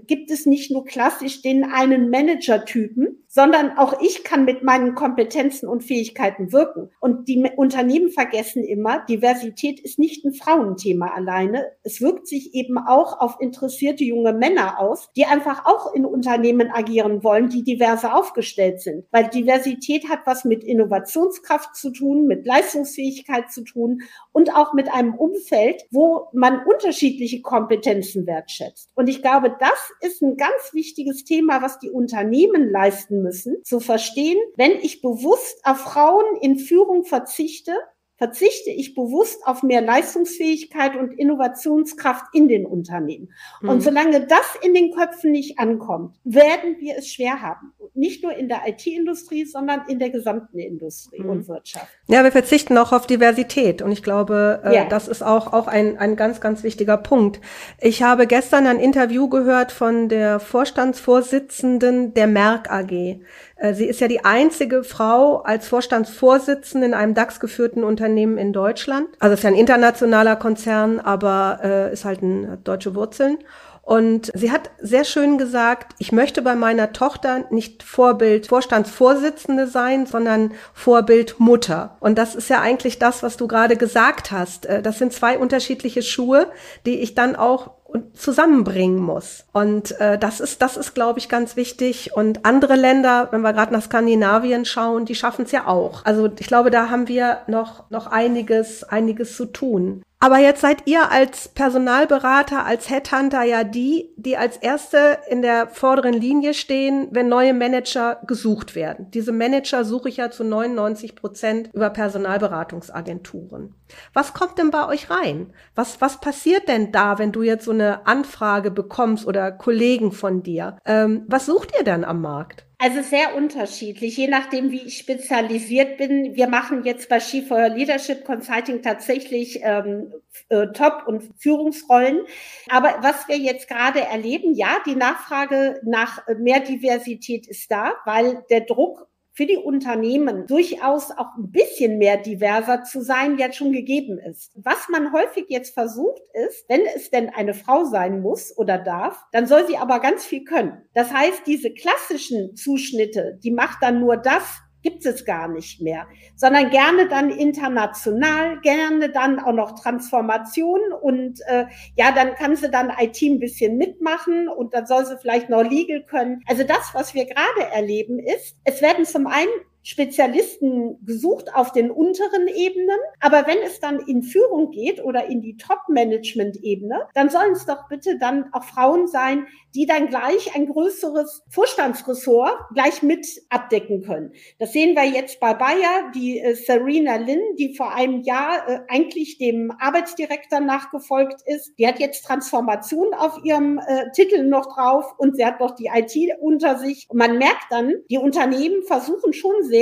gibt 0.08 0.32
es 0.32 0.46
nicht 0.46 0.72
nur 0.72 0.84
klassisch 0.84 1.42
den 1.42 1.64
einen 1.64 2.10
Manager-Typen, 2.10 3.24
sondern 3.28 3.78
auch 3.78 4.02
ich 4.02 4.24
kann 4.24 4.46
mit 4.46 4.64
meinen 4.64 4.96
Kompetenzen 4.96 5.68
und 5.68 5.84
Fähigkeiten 5.84 6.52
wirken. 6.52 6.90
Und 7.00 7.28
die 7.28 7.44
Unternehmen 7.56 8.10
vergessen 8.10 8.64
immer, 8.64 9.06
Diversität 9.06 9.80
ist 9.80 10.00
nicht 10.00 10.26
ein 10.26 10.34
Frauenthema 10.34 11.08
alleine. 11.08 11.66
Es 11.84 12.02
wirkt 12.02 12.28
sich 12.28 12.56
eben 12.56 12.78
auch 12.78 13.20
auf 13.20 13.36
interessierte 13.40 14.04
junge 14.04 14.34
Männer 14.34 14.80
aus, 14.80 15.10
die 15.16 15.26
einfach 15.26 15.66
auch 15.66 15.94
in 15.94 16.06
Unternehmen 16.06 16.72
agieren 16.72 17.24
wollen, 17.24 17.50
die 17.50 17.64
diverse 17.64 18.14
aufgestellt 18.14 18.82
sind. 18.82 19.06
Weil 19.12 19.28
Diversität 19.28 20.10
hat 20.10 20.20
was 20.26 20.46
mit 20.46 20.64
Innovationskraft 20.64 21.76
zu 21.76 21.92
tun, 21.92 22.26
mit 22.26 22.46
Leistungsfähigkeit 22.46 23.52
zu 23.52 23.64
tun 23.64 24.02
und 24.36 24.54
auch 24.54 24.74
mit 24.74 24.92
einem 24.92 25.16
Umfeld, 25.16 25.86
wo 25.92 26.28
man 26.34 26.66
unterschiedliche 26.66 27.42
Kompetenzen 27.42 28.28
wertschätzt. 28.28 28.90
Und 28.94 29.08
ich 29.08 29.22
glaube, 29.22 29.56
das 29.62 29.94
ist 30.02 30.22
ein 30.22 30.36
ganz 30.36 30.74
wichtiges 30.74 31.24
Thema, 31.24 31.62
was 31.62 31.80
die 31.80 31.90
Unternehmen 31.90 32.70
leisten 32.70 33.22
müssen, 33.22 33.64
zu 33.64 33.80
verstehen, 33.80 34.38
wenn 34.58 34.74
ich 34.82 35.02
bewusst 35.02 35.66
auf 35.66 35.78
Frauen 35.78 36.26
in 36.42 36.60
Führung 36.60 37.06
verzichte, 37.06 37.72
verzichte 38.18 38.70
ich 38.70 38.96
bewusst 38.96 39.46
auf 39.46 39.62
mehr 39.62 39.82
Leistungsfähigkeit 39.82 40.96
und 40.96 41.14
Innovationskraft 41.14 42.26
in 42.34 42.48
den 42.48 42.66
Unternehmen. 42.66 43.34
Mhm. 43.62 43.70
Und 43.70 43.82
solange 43.82 44.26
das 44.26 44.58
in 44.64 44.74
den 44.74 44.92
Köpfen 44.92 45.32
nicht 45.32 45.60
ankommt, 45.60 46.16
werden 46.24 46.78
wir 46.80 46.96
es 46.98 47.12
schwer 47.12 47.42
haben. 47.42 47.74
Nicht 47.94 48.24
nur 48.24 48.34
in 48.34 48.48
der 48.48 48.62
IT-Industrie, 48.68 49.46
sondern 49.46 49.82
in 49.88 50.00
der 50.00 50.10
gesamten 50.10 50.60
Industrie 50.60 51.22
mhm. 51.22 51.30
und 51.30 51.48
Wirtschaft. 51.48 51.88
Ja, 52.08 52.24
wir 52.24 52.32
verzichten 52.32 52.78
auch 52.78 52.94
auf 52.94 53.06
Diversität. 53.06 53.82
Und 53.82 53.92
ich 53.92 54.04
glaube, 54.04 54.62
äh, 54.64 54.76
ja. 54.76 54.86
das 54.86 55.08
ist 55.08 55.22
auch, 55.22 55.52
auch 55.52 55.68
ein, 55.68 55.98
ein 55.98 56.16
ganz, 56.16 56.40
ganz 56.40 56.64
wichtiger 56.64 56.98
Punkt. 56.98 57.42
Ich 57.82 58.02
habe 58.02 58.28
gestern 58.28 58.66
ein 58.68 58.80
Interview 58.80 59.28
gehört 59.28 59.72
von 59.72 60.08
der 60.08 60.40
Vorstandsvorsitzenden 60.40 62.14
der 62.14 62.28
Merck 62.28 62.72
AG. 62.72 63.20
Äh, 63.56 63.74
sie 63.74 63.86
ist 63.86 64.00
ja 64.00 64.08
die 64.08 64.26
einzige 64.26 64.84
Frau 64.84 65.38
als 65.38 65.68
Vorstandsvorsitzende 65.68 66.88
in 66.88 66.94
einem 66.94 67.14
DAX-geführten 67.14 67.84
Unternehmen 67.84 68.38
in 68.38 68.54
Deutschland. 68.54 69.08
Also 69.20 69.34
es 69.34 69.40
ist 69.40 69.44
ja 69.44 69.50
ein 69.50 69.56
internationaler 69.56 70.36
Konzern, 70.36 71.00
aber 71.00 71.60
äh, 71.64 71.94
ist 71.94 72.06
halt 72.06 72.22
ein, 72.22 72.52
hat 72.52 72.68
deutsche 72.68 72.96
Wurzeln. 72.96 73.38
Und 73.86 74.32
sie 74.34 74.52
hat 74.52 74.72
sehr 74.82 75.04
schön 75.04 75.38
gesagt, 75.38 75.94
ich 76.00 76.12
möchte 76.12 76.42
bei 76.42 76.56
meiner 76.56 76.92
Tochter 76.92 77.46
nicht 77.52 77.84
Vorbild 77.84 78.48
Vorstandsvorsitzende 78.48 79.68
sein, 79.68 80.08
sondern 80.08 80.54
Vorbild 80.74 81.40
Mutter. 81.40 81.96
Und 82.00 82.18
das 82.18 82.34
ist 82.34 82.50
ja 82.50 82.62
eigentlich 82.62 82.98
das, 82.98 83.22
was 83.22 83.38
du 83.38 83.48
gerade 83.48 83.78
gesagt 83.78 84.32
hast. 84.32 84.66
Äh, 84.66 84.82
das 84.82 84.98
sind 84.98 85.14
zwei 85.14 85.38
unterschiedliche 85.38 86.02
Schuhe, 86.02 86.48
die 86.88 87.00
ich 87.02 87.14
dann 87.14 87.36
auch 87.36 87.75
zusammenbringen 88.14 89.00
muss. 89.00 89.46
Und 89.54 90.00
äh, 90.00 90.18
das 90.18 90.40
ist, 90.40 90.62
das 90.62 90.78
ist, 90.78 90.94
glaube 90.96 91.20
ich, 91.20 91.30
ganz 91.30 91.56
wichtig. 91.56 92.12
Und 92.16 92.46
andere 92.46 92.76
Länder, 92.76 93.30
wenn 93.32 93.42
wir 93.42 93.54
gerade 93.54 93.74
nach 93.74 93.84
Skandinavien 93.84 94.66
schauen, 94.66 95.06
die 95.06 95.16
schaffen 95.16 95.46
es 95.46 95.52
ja 95.52 95.68
auch. 95.68 96.04
Also 96.06 96.30
ich 96.40 96.48
glaube, 96.48 96.72
da 96.72 96.90
haben 96.90 97.08
wir 97.08 97.40
noch, 97.48 97.90
noch 97.90 98.08
einiges, 98.08 98.84
einiges 98.84 99.36
zu 99.36 99.46
tun. 99.46 100.04
Aber 100.20 100.40
jetzt 100.40 100.62
seid 100.62 100.88
ihr 100.88 101.12
als 101.12 101.50
Personalberater, 101.50 102.66
als 102.66 102.90
Headhunter 102.90 103.44
ja 103.44 103.64
die, 103.64 104.14
die 104.16 104.38
als 104.38 104.58
Erste 104.58 105.20
in 105.30 105.42
der 105.42 105.68
vorderen 105.68 106.14
Linie 106.14 106.54
stehen, 106.54 107.10
wenn 107.12 107.28
neue 107.28 107.54
Manager 107.54 108.22
gesucht 108.26 108.76
werden. 108.76 109.12
Diese 109.12 109.32
Manager 109.32 109.84
suche 109.84 110.10
ich 110.10 110.18
ja 110.18 110.32
zu 110.32 110.44
99 110.44 111.16
Prozent 111.16 111.70
über 111.74 111.90
Personalberatungsagenturen. 111.90 113.76
Was 114.14 114.34
kommt 114.34 114.58
denn 114.58 114.72
bei 114.72 114.88
euch 114.88 115.10
rein? 115.10 115.54
Was, 115.76 116.02
was 116.02 116.20
passiert 116.20 116.70
denn 116.70 116.92
da, 116.92 117.20
wenn 117.20 117.32
du 117.32 117.44
jetzt 117.44 117.66
so 117.66 117.72
eine 117.72 118.08
Anfrage 118.08 118.72
bekommst 118.72 119.28
oder 119.28 119.52
Kollegen 119.52 120.12
von 120.12 120.44
dir? 120.44 120.78
Ähm, 120.86 121.26
was 121.28 121.46
sucht 121.46 121.74
ihr 121.78 121.84
denn 121.84 122.06
am 122.06 122.22
Markt? 122.22 122.66
Also 122.78 123.02
sehr 123.02 123.36
unterschiedlich, 123.36 124.18
je 124.18 124.28
nachdem, 124.28 124.70
wie 124.70 124.82
ich 124.82 124.98
spezialisiert 124.98 125.98
bin. 125.98 126.36
Wir 126.36 126.48
machen 126.50 126.84
jetzt 126.84 127.08
bei 127.08 127.20
Skifeuer 127.22 127.70
Leadership 127.70 128.26
Consulting 128.26 128.82
tatsächlich 128.82 129.60
ähm, 129.64 130.14
äh, 130.50 130.68
Top- 130.68 131.08
und 131.08 131.24
Führungsrollen. 131.38 132.26
Aber 132.70 132.98
was 133.02 133.28
wir 133.30 133.38
jetzt 133.38 133.70
gerade 133.70 134.02
erleben, 134.02 134.54
ja, 134.54 134.78
die 134.86 134.96
Nachfrage 134.96 135.80
nach 135.84 136.22
mehr 136.38 136.60
Diversität 136.60 137.48
ist 137.48 137.72
da, 137.72 137.94
weil 138.04 138.44
der 138.50 138.62
Druck 138.62 139.08
für 139.36 139.46
die 139.46 139.58
Unternehmen 139.58 140.48
durchaus 140.48 141.12
auch 141.12 141.36
ein 141.38 141.52
bisschen 141.52 141.98
mehr 141.98 142.18
diverser 142.18 142.84
zu 142.84 143.02
sein 143.02 143.38
jetzt 143.38 143.58
schon 143.58 143.74
gegeben 143.74 144.18
ist. 144.18 144.54
Was 144.56 144.88
man 144.90 145.12
häufig 145.12 145.46
jetzt 145.50 145.74
versucht 145.74 146.22
ist, 146.48 146.64
wenn 146.70 146.86
es 146.96 147.10
denn 147.10 147.30
eine 147.30 147.54
Frau 147.54 147.84
sein 147.84 148.22
muss 148.22 148.58
oder 148.58 148.78
darf, 148.78 149.26
dann 149.34 149.46
soll 149.46 149.68
sie 149.68 149.78
aber 149.78 150.00
ganz 150.00 150.26
viel 150.26 150.46
können. 150.46 150.82
Das 150.94 151.12
heißt, 151.12 151.46
diese 151.46 151.74
klassischen 151.74 152.56
Zuschnitte, 152.56 153.38
die 153.44 153.52
macht 153.52 153.84
dann 153.84 154.00
nur 154.00 154.16
das, 154.16 154.62
gibt 154.86 155.04
es 155.04 155.26
gar 155.26 155.48
nicht 155.48 155.82
mehr, 155.82 156.06
sondern 156.36 156.70
gerne 156.70 157.08
dann 157.08 157.32
international, 157.32 158.60
gerne 158.62 159.10
dann 159.10 159.40
auch 159.40 159.52
noch 159.52 159.80
Transformation 159.82 160.80
und 161.02 161.42
äh, 161.48 161.66
ja, 161.96 162.12
dann 162.12 162.36
kann 162.36 162.56
sie 162.56 162.70
dann 162.70 162.94
IT 163.00 163.20
ein 163.24 163.40
bisschen 163.40 163.78
mitmachen 163.78 164.48
und 164.48 164.76
dann 164.76 164.86
soll 164.86 165.04
sie 165.04 165.18
vielleicht 165.18 165.50
noch 165.50 165.64
Legal 165.64 166.04
können. 166.04 166.44
Also 166.46 166.64
das, 166.64 166.92
was 166.94 167.16
wir 167.16 167.26
gerade 167.26 167.72
erleben, 167.74 168.20
ist, 168.20 168.58
es 168.64 168.80
werden 168.84 169.06
zum 169.06 169.26
einen 169.26 169.50
Spezialisten 169.86 170.98
gesucht 171.06 171.54
auf 171.54 171.72
den 171.72 171.92
unteren 171.92 172.48
Ebenen. 172.48 172.98
Aber 173.20 173.46
wenn 173.46 173.60
es 173.64 173.80
dann 173.80 174.00
in 174.00 174.24
Führung 174.24 174.72
geht 174.72 175.04
oder 175.04 175.28
in 175.28 175.42
die 175.42 175.58
Top-Management-Ebene, 175.58 177.08
dann 177.14 177.30
sollen 177.30 177.52
es 177.54 177.68
doch 177.68 177.88
bitte 177.88 178.18
dann 178.18 178.52
auch 178.52 178.64
Frauen 178.64 179.08
sein, 179.08 179.46
die 179.76 179.86
dann 179.86 180.08
gleich 180.08 180.56
ein 180.56 180.68
größeres 180.68 181.44
Vorstandsressort 181.50 182.58
gleich 182.74 183.04
mit 183.04 183.28
abdecken 183.50 184.02
können. 184.02 184.34
Das 184.58 184.74
sehen 184.74 184.96
wir 184.96 185.06
jetzt 185.06 185.40
bei 185.40 185.54
Bayer, 185.54 186.12
die 186.16 186.40
äh, 186.40 186.56
Serena 186.56 187.18
Lin, 187.18 187.42
die 187.60 187.76
vor 187.76 187.94
einem 187.94 188.22
Jahr 188.24 188.68
äh, 188.68 188.80
eigentlich 188.88 189.38
dem 189.38 189.72
Arbeitsdirektor 189.80 190.62
nachgefolgt 190.62 191.42
ist. 191.46 191.74
Die 191.78 191.86
hat 191.86 192.00
jetzt 192.00 192.26
Transformation 192.26 193.14
auf 193.14 193.40
ihrem 193.44 193.78
äh, 193.78 194.10
Titel 194.14 194.44
noch 194.44 194.74
drauf 194.74 195.14
und 195.20 195.36
sie 195.36 195.46
hat 195.46 195.60
noch 195.60 195.76
die 195.76 195.92
IT 195.94 196.16
unter 196.40 196.80
sich. 196.80 197.06
Und 197.10 197.20
man 197.20 197.38
merkt 197.38 197.66
dann, 197.70 197.94
die 198.10 198.18
Unternehmen 198.18 198.82
versuchen 198.84 199.34
schon 199.34 199.62
sehr 199.64 199.75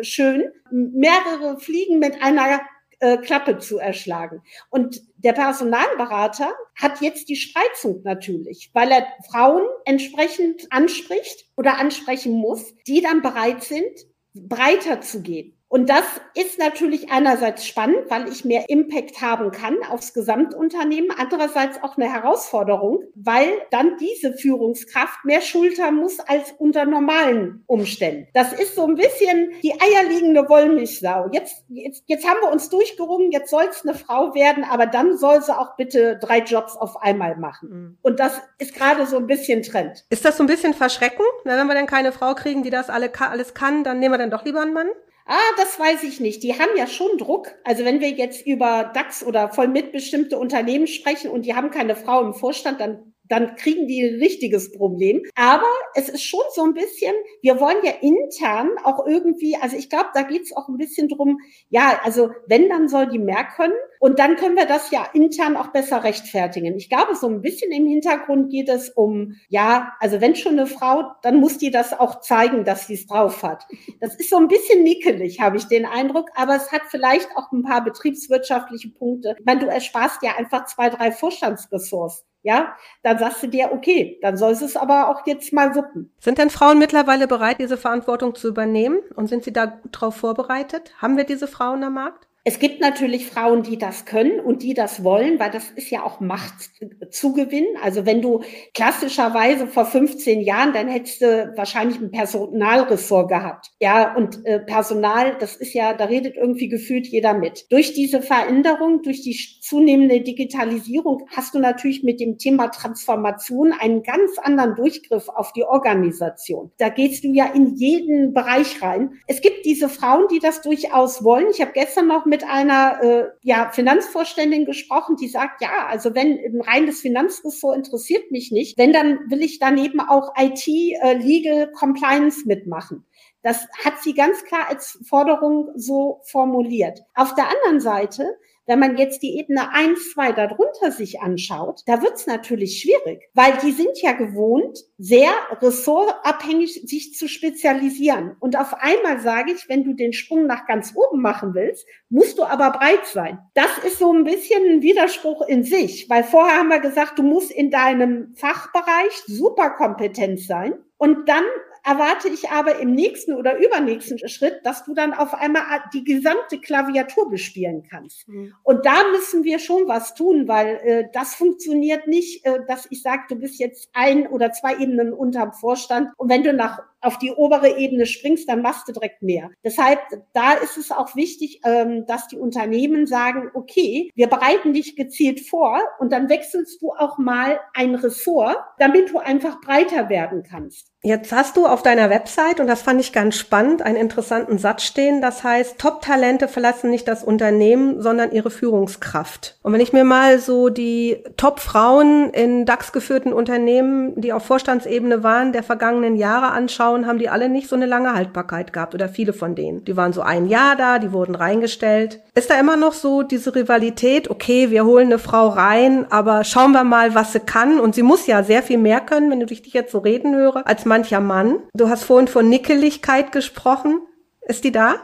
schön, 0.00 0.50
mehrere 0.70 1.58
Fliegen 1.58 1.98
mit 1.98 2.22
einer 2.22 2.60
äh, 2.98 3.18
Klappe 3.18 3.58
zu 3.58 3.78
erschlagen. 3.78 4.42
Und 4.70 5.02
der 5.16 5.32
Personalberater 5.32 6.52
hat 6.74 7.00
jetzt 7.00 7.28
die 7.28 7.36
Spreizung 7.36 8.02
natürlich, 8.04 8.70
weil 8.72 8.90
er 8.90 9.06
Frauen 9.30 9.64
entsprechend 9.84 10.66
anspricht 10.70 11.46
oder 11.56 11.78
ansprechen 11.78 12.32
muss, 12.32 12.74
die 12.86 13.02
dann 13.02 13.22
bereit 13.22 13.62
sind, 13.62 14.06
breiter 14.34 15.00
zu 15.00 15.22
gehen. 15.22 15.55
Und 15.68 15.88
das 15.90 16.04
ist 16.34 16.58
natürlich 16.58 17.10
einerseits 17.10 17.66
spannend, 17.66 18.08
weil 18.08 18.28
ich 18.28 18.44
mehr 18.44 18.68
Impact 18.68 19.20
haben 19.20 19.50
kann 19.50 19.76
aufs 19.90 20.14
Gesamtunternehmen, 20.14 21.10
andererseits 21.16 21.82
auch 21.82 21.96
eine 21.96 22.12
Herausforderung, 22.12 23.02
weil 23.16 23.48
dann 23.70 23.96
diese 23.98 24.32
Führungskraft 24.32 25.24
mehr 25.24 25.40
schultern 25.40 25.96
muss 25.96 26.20
als 26.20 26.54
unter 26.58 26.84
normalen 26.84 27.64
Umständen. 27.66 28.28
Das 28.32 28.52
ist 28.52 28.76
so 28.76 28.86
ein 28.86 28.94
bisschen 28.94 29.50
die 29.62 29.74
eierliegende 29.80 30.48
Wollmilchsau. 30.48 31.30
Jetzt, 31.32 31.64
jetzt, 31.68 32.04
jetzt 32.06 32.26
haben 32.28 32.40
wir 32.42 32.52
uns 32.52 32.68
durchgerungen, 32.68 33.32
jetzt 33.32 33.50
soll 33.50 33.64
es 33.68 33.82
eine 33.82 33.94
Frau 33.94 34.34
werden, 34.34 34.62
aber 34.62 34.86
dann 34.86 35.18
soll 35.18 35.42
sie 35.42 35.56
auch 35.56 35.76
bitte 35.76 36.18
drei 36.20 36.38
Jobs 36.38 36.76
auf 36.76 37.02
einmal 37.02 37.36
machen. 37.36 37.68
Mhm. 37.68 37.98
Und 38.02 38.20
das 38.20 38.40
ist 38.58 38.74
gerade 38.74 39.04
so 39.06 39.16
ein 39.16 39.26
bisschen 39.26 39.62
Trend. 39.62 40.04
Ist 40.10 40.24
das 40.24 40.36
so 40.36 40.44
ein 40.44 40.48
bisschen 40.48 40.74
verschreckend? 40.74 41.26
wenn 41.44 41.66
wir 41.66 41.74
dann 41.74 41.86
keine 41.86 42.12
Frau 42.12 42.34
kriegen, 42.34 42.62
die 42.62 42.70
das 42.70 42.90
alle, 42.90 43.10
alles 43.18 43.54
kann, 43.54 43.82
dann 43.82 43.98
nehmen 43.98 44.14
wir 44.14 44.18
dann 44.18 44.30
doch 44.30 44.44
lieber 44.44 44.62
einen 44.62 44.74
Mann? 44.74 44.88
Ah, 45.28 45.38
das 45.56 45.78
weiß 45.78 46.04
ich 46.04 46.20
nicht. 46.20 46.42
Die 46.44 46.58
haben 46.58 46.76
ja 46.76 46.86
schon 46.86 47.18
Druck. 47.18 47.52
Also 47.64 47.84
wenn 47.84 48.00
wir 48.00 48.10
jetzt 48.10 48.46
über 48.46 48.84
DAX 48.94 49.24
oder 49.24 49.48
voll 49.52 49.66
mitbestimmte 49.68 50.38
Unternehmen 50.38 50.86
sprechen 50.86 51.30
und 51.30 51.42
die 51.42 51.54
haben 51.54 51.70
keine 51.70 51.96
Frau 51.96 52.22
im 52.24 52.32
Vorstand, 52.32 52.80
dann 52.80 53.12
dann 53.28 53.56
kriegen 53.56 53.86
die 53.86 54.02
ein 54.02 54.18
richtiges 54.18 54.72
Problem. 54.72 55.22
Aber 55.34 55.66
es 55.94 56.08
ist 56.08 56.24
schon 56.24 56.40
so 56.54 56.62
ein 56.62 56.74
bisschen, 56.74 57.14
wir 57.42 57.60
wollen 57.60 57.78
ja 57.82 57.92
intern 58.00 58.70
auch 58.84 59.06
irgendwie, 59.06 59.56
also 59.56 59.76
ich 59.76 59.88
glaube, 59.88 60.10
da 60.14 60.22
geht 60.22 60.42
es 60.42 60.56
auch 60.56 60.68
ein 60.68 60.76
bisschen 60.76 61.08
drum, 61.08 61.38
ja, 61.68 62.00
also 62.04 62.30
wenn, 62.46 62.68
dann 62.68 62.88
soll 62.88 63.08
die 63.08 63.18
mehr 63.18 63.44
können. 63.44 63.74
Und 63.98 64.18
dann 64.18 64.36
können 64.36 64.56
wir 64.56 64.66
das 64.66 64.90
ja 64.90 65.08
intern 65.14 65.56
auch 65.56 65.68
besser 65.68 66.04
rechtfertigen. 66.04 66.76
Ich 66.76 66.88
glaube, 66.88 67.14
so 67.14 67.28
ein 67.28 67.40
bisschen 67.40 67.72
im 67.72 67.86
Hintergrund 67.86 68.50
geht 68.50 68.68
es 68.68 68.90
um, 68.90 69.34
ja, 69.48 69.92
also 70.00 70.20
wenn 70.20 70.36
schon 70.36 70.52
eine 70.52 70.66
Frau, 70.66 71.04
dann 71.22 71.40
muss 71.40 71.58
die 71.58 71.70
das 71.70 71.98
auch 71.98 72.20
zeigen, 72.20 72.64
dass 72.64 72.86
sie 72.86 72.94
es 72.94 73.06
drauf 73.06 73.42
hat. 73.42 73.66
Das 74.00 74.14
ist 74.16 74.30
so 74.30 74.36
ein 74.36 74.48
bisschen 74.48 74.82
nickelig, 74.82 75.40
habe 75.40 75.56
ich 75.56 75.64
den 75.64 75.86
Eindruck, 75.86 76.28
aber 76.34 76.56
es 76.56 76.70
hat 76.72 76.82
vielleicht 76.88 77.28
auch 77.36 77.50
ein 77.52 77.62
paar 77.62 77.82
betriebswirtschaftliche 77.84 78.90
Punkte. 78.90 79.34
Ich 79.38 79.44
meine, 79.44 79.60
du 79.60 79.66
ersparst 79.66 80.22
ja 80.22 80.36
einfach 80.36 80.66
zwei, 80.66 80.90
drei 80.90 81.10
Vorstandsressorts 81.10 82.24
ja, 82.46 82.76
dann 83.02 83.18
sagst 83.18 83.42
du 83.42 83.48
dir, 83.48 83.72
okay, 83.72 84.20
dann 84.22 84.36
soll 84.36 84.52
es 84.52 84.76
aber 84.76 85.08
auch 85.08 85.26
jetzt 85.26 85.52
mal 85.52 85.74
wuppen. 85.74 86.12
Sind 86.20 86.38
denn 86.38 86.48
Frauen 86.48 86.78
mittlerweile 86.78 87.26
bereit, 87.26 87.58
diese 87.58 87.76
Verantwortung 87.76 88.36
zu 88.36 88.46
übernehmen? 88.46 89.00
Und 89.16 89.26
sind 89.26 89.42
sie 89.42 89.52
da 89.52 89.66
gut 89.66 89.90
drauf 89.90 90.14
vorbereitet? 90.14 90.92
Haben 91.02 91.16
wir 91.16 91.24
diese 91.24 91.48
Frauen 91.48 91.82
am 91.82 91.94
Markt? 91.94 92.25
Es 92.48 92.60
gibt 92.60 92.80
natürlich 92.80 93.26
Frauen, 93.26 93.64
die 93.64 93.76
das 93.76 94.04
können 94.04 94.38
und 94.38 94.62
die 94.62 94.72
das 94.72 95.02
wollen, 95.02 95.40
weil 95.40 95.50
das 95.50 95.68
ist 95.72 95.90
ja 95.90 96.04
auch 96.04 96.20
Machtzugewinn. 96.20 97.66
Also 97.82 98.06
wenn 98.06 98.22
du 98.22 98.44
klassischerweise 98.72 99.66
vor 99.66 99.84
15 99.84 100.42
Jahren, 100.42 100.72
dann 100.72 100.86
hättest 100.86 101.22
du 101.22 101.52
wahrscheinlich 101.56 101.98
ein 101.98 102.12
Personalressort 102.12 103.28
gehabt. 103.28 103.72
Ja, 103.80 104.14
und 104.14 104.46
äh, 104.46 104.60
Personal, 104.60 105.36
das 105.40 105.56
ist 105.56 105.74
ja, 105.74 105.92
da 105.92 106.04
redet 106.04 106.36
irgendwie 106.36 106.68
gefühlt 106.68 107.08
jeder 107.08 107.34
mit. 107.34 107.66
Durch 107.72 107.94
diese 107.94 108.22
Veränderung, 108.22 109.02
durch 109.02 109.22
die 109.22 109.36
zunehmende 109.60 110.20
Digitalisierung 110.20 111.26
hast 111.34 111.52
du 111.52 111.58
natürlich 111.58 112.04
mit 112.04 112.20
dem 112.20 112.38
Thema 112.38 112.68
Transformation 112.68 113.72
einen 113.72 114.04
ganz 114.04 114.38
anderen 114.38 114.76
Durchgriff 114.76 115.28
auf 115.30 115.52
die 115.52 115.64
Organisation. 115.64 116.70
Da 116.78 116.90
gehst 116.90 117.24
du 117.24 117.32
ja 117.32 117.46
in 117.46 117.74
jeden 117.74 118.34
Bereich 118.34 118.80
rein. 118.82 119.14
Es 119.26 119.40
gibt 119.40 119.64
diese 119.64 119.88
Frauen, 119.88 120.28
die 120.30 120.38
das 120.38 120.62
durchaus 120.62 121.24
wollen. 121.24 121.48
Ich 121.50 121.60
habe 121.60 121.72
gestern 121.74 122.06
noch 122.06 122.24
mit 122.24 122.35
mit 122.36 122.44
einer 122.44 123.02
äh, 123.02 123.28
ja, 123.40 123.70
Finanzvorständin 123.70 124.66
gesprochen, 124.66 125.16
die 125.16 125.28
sagt, 125.28 125.62
ja, 125.62 125.86
also 125.88 126.14
wenn 126.14 126.38
ein 126.38 126.60
reines 126.60 127.00
Finanzressort 127.00 127.74
interessiert 127.74 128.30
mich 128.30 128.52
nicht, 128.52 128.76
wenn, 128.76 128.92
dann 128.92 129.30
will 129.30 129.40
ich 129.40 129.58
daneben 129.58 130.00
auch 130.00 130.34
IT, 130.36 130.68
äh, 130.68 131.14
Legal, 131.14 131.72
Compliance 131.72 132.46
mitmachen. 132.46 133.06
Das 133.42 133.66
hat 133.82 134.02
sie 134.02 134.12
ganz 134.12 134.44
klar 134.44 134.68
als 134.68 134.98
Forderung 135.08 135.70
so 135.76 136.20
formuliert. 136.24 137.00
Auf 137.14 137.34
der 137.34 137.46
anderen 137.48 137.80
Seite 137.80 138.36
wenn 138.66 138.78
man 138.78 138.96
jetzt 138.96 139.22
die 139.22 139.38
Ebene 139.38 139.72
1, 139.72 140.12
2 140.12 140.32
darunter 140.32 140.90
sich 140.90 141.20
anschaut, 141.20 141.82
da 141.86 142.02
wird's 142.02 142.26
natürlich 142.26 142.80
schwierig, 142.80 143.28
weil 143.34 143.52
die 143.62 143.72
sind 143.72 144.00
ja 144.02 144.12
gewohnt, 144.12 144.78
sehr 144.98 145.30
ressortabhängig 145.60 146.82
sich 146.86 147.14
zu 147.14 147.28
spezialisieren. 147.28 148.36
Und 148.40 148.58
auf 148.58 148.74
einmal 148.74 149.20
sage 149.20 149.52
ich, 149.52 149.68
wenn 149.68 149.84
du 149.84 149.94
den 149.94 150.12
Sprung 150.12 150.46
nach 150.46 150.66
ganz 150.66 150.94
oben 150.94 151.20
machen 151.22 151.54
willst, 151.54 151.86
musst 152.08 152.38
du 152.38 152.44
aber 152.44 152.70
breit 152.70 153.06
sein. 153.06 153.38
Das 153.54 153.78
ist 153.84 153.98
so 153.98 154.12
ein 154.12 154.24
bisschen 154.24 154.62
ein 154.64 154.82
Widerspruch 154.82 155.46
in 155.46 155.64
sich, 155.64 156.08
weil 156.10 156.24
vorher 156.24 156.58
haben 156.58 156.68
wir 156.68 156.80
gesagt, 156.80 157.18
du 157.18 157.22
musst 157.22 157.50
in 157.50 157.70
deinem 157.70 158.34
Fachbereich 158.34 159.12
super 159.26 159.70
kompetent 159.70 160.40
sein. 160.40 160.74
Und 160.98 161.28
dann 161.28 161.44
erwarte 161.86 162.28
ich 162.28 162.50
aber 162.50 162.80
im 162.80 162.94
nächsten 162.94 163.32
oder 163.32 163.58
übernächsten 163.58 164.18
Schritt, 164.28 164.60
dass 164.64 164.84
du 164.84 164.92
dann 164.92 165.14
auf 165.14 165.34
einmal 165.34 165.62
die 165.94 166.02
gesamte 166.02 166.58
Klaviatur 166.58 167.30
bespielen 167.30 167.84
kannst. 167.88 168.28
Mhm. 168.28 168.54
Und 168.64 168.84
da 168.84 168.96
müssen 169.12 169.44
wir 169.44 169.60
schon 169.60 169.86
was 169.86 170.14
tun, 170.14 170.48
weil 170.48 170.80
äh, 170.82 171.04
das 171.12 171.36
funktioniert 171.36 172.08
nicht, 172.08 172.44
äh, 172.44 172.58
dass 172.66 172.88
ich 172.90 173.02
sage, 173.02 173.22
du 173.28 173.36
bist 173.36 173.60
jetzt 173.60 173.88
ein 173.92 174.26
oder 174.26 174.50
zwei 174.52 174.76
Ebenen 174.78 175.12
unterm 175.12 175.52
Vorstand 175.52 176.10
und 176.16 176.28
wenn 176.28 176.42
du 176.42 176.52
nach 176.52 176.82
auf 177.06 177.18
die 177.18 177.30
obere 177.30 177.78
Ebene 177.78 178.04
springst, 178.04 178.48
dann 178.48 178.62
machst 178.62 178.88
du 178.88 178.92
direkt 178.92 179.22
mehr. 179.22 179.50
Deshalb, 179.64 180.00
da 180.34 180.54
ist 180.54 180.76
es 180.76 180.90
auch 180.90 181.14
wichtig, 181.14 181.60
ähm, 181.64 182.04
dass 182.06 182.26
die 182.28 182.38
Unternehmen 182.38 183.06
sagen, 183.06 183.50
okay, 183.54 184.10
wir 184.14 184.26
bereiten 184.26 184.72
dich 184.72 184.96
gezielt 184.96 185.40
vor 185.40 185.80
und 185.98 186.12
dann 186.12 186.28
wechselst 186.28 186.82
du 186.82 186.90
auch 186.90 187.18
mal 187.18 187.60
ein 187.74 187.94
Ressort, 187.94 188.58
damit 188.78 189.10
du 189.10 189.18
einfach 189.18 189.60
breiter 189.60 190.08
werden 190.08 190.42
kannst. 190.42 190.92
Jetzt 191.02 191.30
hast 191.30 191.56
du 191.56 191.66
auf 191.66 191.84
deiner 191.84 192.10
Website, 192.10 192.58
und 192.58 192.66
das 192.66 192.82
fand 192.82 193.00
ich 193.00 193.12
ganz 193.12 193.36
spannend, 193.36 193.80
einen 193.80 193.96
interessanten 193.96 194.58
Satz 194.58 194.82
stehen, 194.82 195.20
das 195.20 195.44
heißt, 195.44 195.78
Top-Talente 195.78 196.48
verlassen 196.48 196.90
nicht 196.90 197.06
das 197.06 197.22
Unternehmen, 197.22 198.02
sondern 198.02 198.32
ihre 198.32 198.50
Führungskraft. 198.50 199.56
Und 199.62 199.72
wenn 199.72 199.80
ich 199.80 199.92
mir 199.92 200.02
mal 200.02 200.40
so 200.40 200.68
die 200.68 201.22
Top-Frauen 201.36 202.30
in 202.30 202.66
DAX-geführten 202.66 203.32
Unternehmen, 203.32 204.20
die 204.20 204.32
auf 204.32 204.44
Vorstandsebene 204.46 205.22
waren, 205.22 205.52
der 205.52 205.62
vergangenen 205.62 206.16
Jahre 206.16 206.50
anschauen, 206.96 207.06
haben 207.06 207.18
die 207.18 207.28
alle 207.28 207.48
nicht 207.48 207.68
so 207.68 207.76
eine 207.76 207.86
lange 207.86 208.14
Haltbarkeit 208.14 208.72
gehabt 208.72 208.94
oder 208.94 209.08
viele 209.08 209.32
von 209.32 209.54
denen. 209.54 209.84
Die 209.84 209.96
waren 209.96 210.12
so 210.12 210.22
ein 210.22 210.46
Jahr 210.46 210.76
da, 210.76 210.98
die 210.98 211.12
wurden 211.12 211.34
reingestellt. 211.34 212.20
Ist 212.34 212.50
da 212.50 212.58
immer 212.58 212.76
noch 212.76 212.92
so 212.92 213.22
diese 213.22 213.54
Rivalität, 213.54 214.30
okay, 214.30 214.70
wir 214.70 214.84
holen 214.84 215.06
eine 215.06 215.18
Frau 215.18 215.48
rein, 215.48 216.06
aber 216.10 216.44
schauen 216.44 216.72
wir 216.72 216.84
mal, 216.84 217.14
was 217.14 217.32
sie 217.32 217.40
kann. 217.40 217.80
Und 217.80 217.94
sie 217.94 218.02
muss 218.02 218.26
ja 218.26 218.42
sehr 218.42 218.62
viel 218.62 218.78
mehr 218.78 219.00
können, 219.00 219.30
wenn 219.30 219.40
du 219.40 219.46
dich 219.46 219.62
jetzt 219.66 219.92
so 219.92 219.98
reden 219.98 220.34
höre, 220.34 220.66
als 220.66 220.84
mancher 220.84 221.20
Mann. 221.20 221.58
Du 221.74 221.88
hast 221.88 222.04
vorhin 222.04 222.28
von 222.28 222.48
Nickeligkeit 222.48 223.32
gesprochen. 223.32 224.00
Ist 224.48 224.62
die 224.62 224.70
da? 224.70 224.94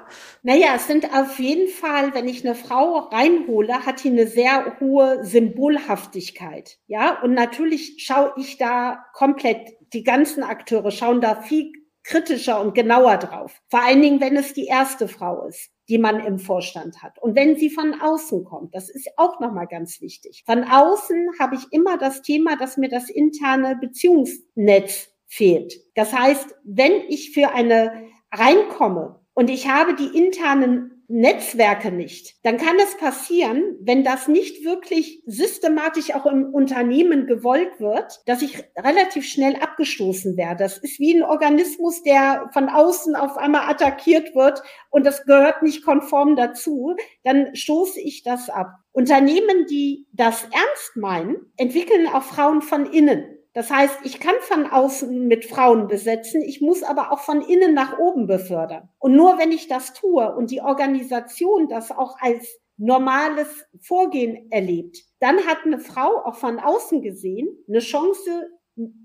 Naja, 0.45 0.69
es 0.77 0.87
sind 0.87 1.13
auf 1.13 1.41
jeden 1.41 1.69
Fall, 1.69 2.15
wenn 2.15 2.29
ich 2.29 2.47
eine 2.47 2.55
Frau 2.55 2.99
reinhole, 3.11 3.85
hat 3.85 4.05
die 4.05 4.11
eine 4.11 4.29
sehr 4.29 4.77
hohe 4.79 5.25
Symbolhaftigkeit. 5.25 6.79
Ja, 6.87 7.21
und 7.23 7.35
natürlich 7.35 7.97
schaue 7.99 8.33
ich 8.37 8.57
da 8.57 9.05
komplett, 9.15 9.73
die 9.93 10.05
ganzen 10.05 10.45
Akteure 10.45 10.93
schauen 10.93 11.21
da 11.21 11.43
viel 11.43 11.73
kritischer 12.05 12.61
und 12.61 12.75
genauer 12.75 13.19
drauf. 13.19 13.61
Vor 13.71 13.83
allen 13.83 14.03
Dingen, 14.03 14.21
wenn 14.21 14.37
es 14.37 14.55
die 14.55 14.67
erste 14.67 15.09
Frau 15.09 15.47
ist, 15.47 15.71
die 15.89 15.99
man 15.99 16.21
im 16.25 16.39
Vorstand 16.39 17.03
hat. 17.03 17.19
Und 17.21 17.37
wenn 17.37 17.57
sie 17.57 17.71
von 17.71 18.01
außen 18.01 18.45
kommt, 18.45 18.75
das 18.75 18.89
ist 18.89 19.11
auch 19.17 19.41
nochmal 19.41 19.67
ganz 19.67 20.01
wichtig. 20.01 20.43
Von 20.47 20.65
außen 20.65 21.31
habe 21.39 21.57
ich 21.57 21.65
immer 21.71 21.99
das 21.99 22.23
Thema, 22.23 22.57
dass 22.57 22.77
mir 22.77 22.89
das 22.89 23.11
interne 23.11 23.77
Beziehungsnetz 23.77 25.09
fehlt. 25.27 25.75
Das 25.95 26.13
heißt, 26.13 26.55
wenn 26.65 26.93
ich 27.09 27.33
für 27.33 27.53
eine 27.53 28.07
reinkomme 28.33 29.21
und 29.35 29.51
ich 29.51 29.69
habe 29.69 29.95
die 29.95 30.17
internen 30.17 31.02
Netzwerke 31.15 31.93
nicht, 31.93 32.37
dann 32.43 32.57
kann 32.57 32.77
es 32.83 32.97
passieren, 32.97 33.77
wenn 33.83 34.03
das 34.03 34.29
nicht 34.29 34.65
wirklich 34.65 35.23
systematisch 35.27 36.15
auch 36.15 36.25
im 36.25 36.55
Unternehmen 36.55 37.27
gewollt 37.27 37.79
wird, 37.81 38.23
dass 38.25 38.41
ich 38.41 38.65
relativ 38.79 39.27
schnell 39.27 39.57
abgestoßen 39.57 40.39
werde. 40.39 40.65
Das 40.65 40.79
ist 40.79 40.99
wie 40.99 41.15
ein 41.15 41.23
Organismus, 41.23 42.03
der 42.03 42.49
von 42.55 42.71
außen 42.71 43.15
auf 43.15 43.37
einmal 43.37 43.69
attackiert 43.71 44.35
wird 44.35 44.63
und 44.89 45.05
das 45.05 45.27
gehört 45.27 45.63
nicht 45.63 45.85
konform 45.85 46.35
dazu, 46.35 46.97
dann 47.25 47.55
stoße 47.55 48.01
ich 48.01 48.23
das 48.23 48.49
ab. 48.49 48.79
Unternehmen, 48.93 49.67
die 49.69 50.07
das 50.13 50.45
ernst 50.45 50.97
meinen, 50.97 51.53
entwickeln 51.59 52.07
auch 52.07 52.23
Frauen 52.23 52.63
von 52.63 52.87
innen. 52.87 53.39
Das 53.55 53.71
heißt, 53.71 53.99
ich 54.05 54.19
kann 54.19 54.35
von 54.41 54.67
außen 54.67 55.27
mit 55.27 55.45
Frauen 55.45 55.87
besetzen, 55.87 56.41
ich 56.41 56.63
muss 56.63 56.83
aber 56.83 57.13
auch 57.13 57.21
von 57.21 57.43
innen 57.43 57.75
nach 57.75 57.99
oben 57.99 58.27
befördern. 58.27 58.89
Und 58.99 59.15
nur 59.15 59.39
wenn 59.39 59.53
ich 59.53 59.69
das 59.69 59.93
tue 59.93 60.35
und 60.35 60.51
die 60.51 60.63
Organisation 60.63 61.69
das 61.69 61.91
auch 61.91 62.17
als 62.21 62.49
normales 62.79 63.67
Vorgehen 63.81 64.51
erlebt, 64.51 64.99
dann 65.21 65.47
hat 65.47 65.59
eine 65.65 65.79
Frau 65.79 66.25
auch 66.25 66.37
von 66.37 66.59
außen 66.59 67.03
gesehen 67.03 67.49
eine 67.69 67.81
Chance, 67.81 68.51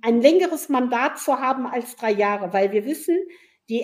ein 0.02 0.22
längeres 0.22 0.70
Mandat 0.70 1.20
zu 1.20 1.40
haben 1.40 1.68
als 1.68 1.98
drei 1.98 2.12
Jahre, 2.12 2.54
weil 2.54 2.72
wir 2.72 2.86
wissen, 2.86 3.18
die 3.70 3.82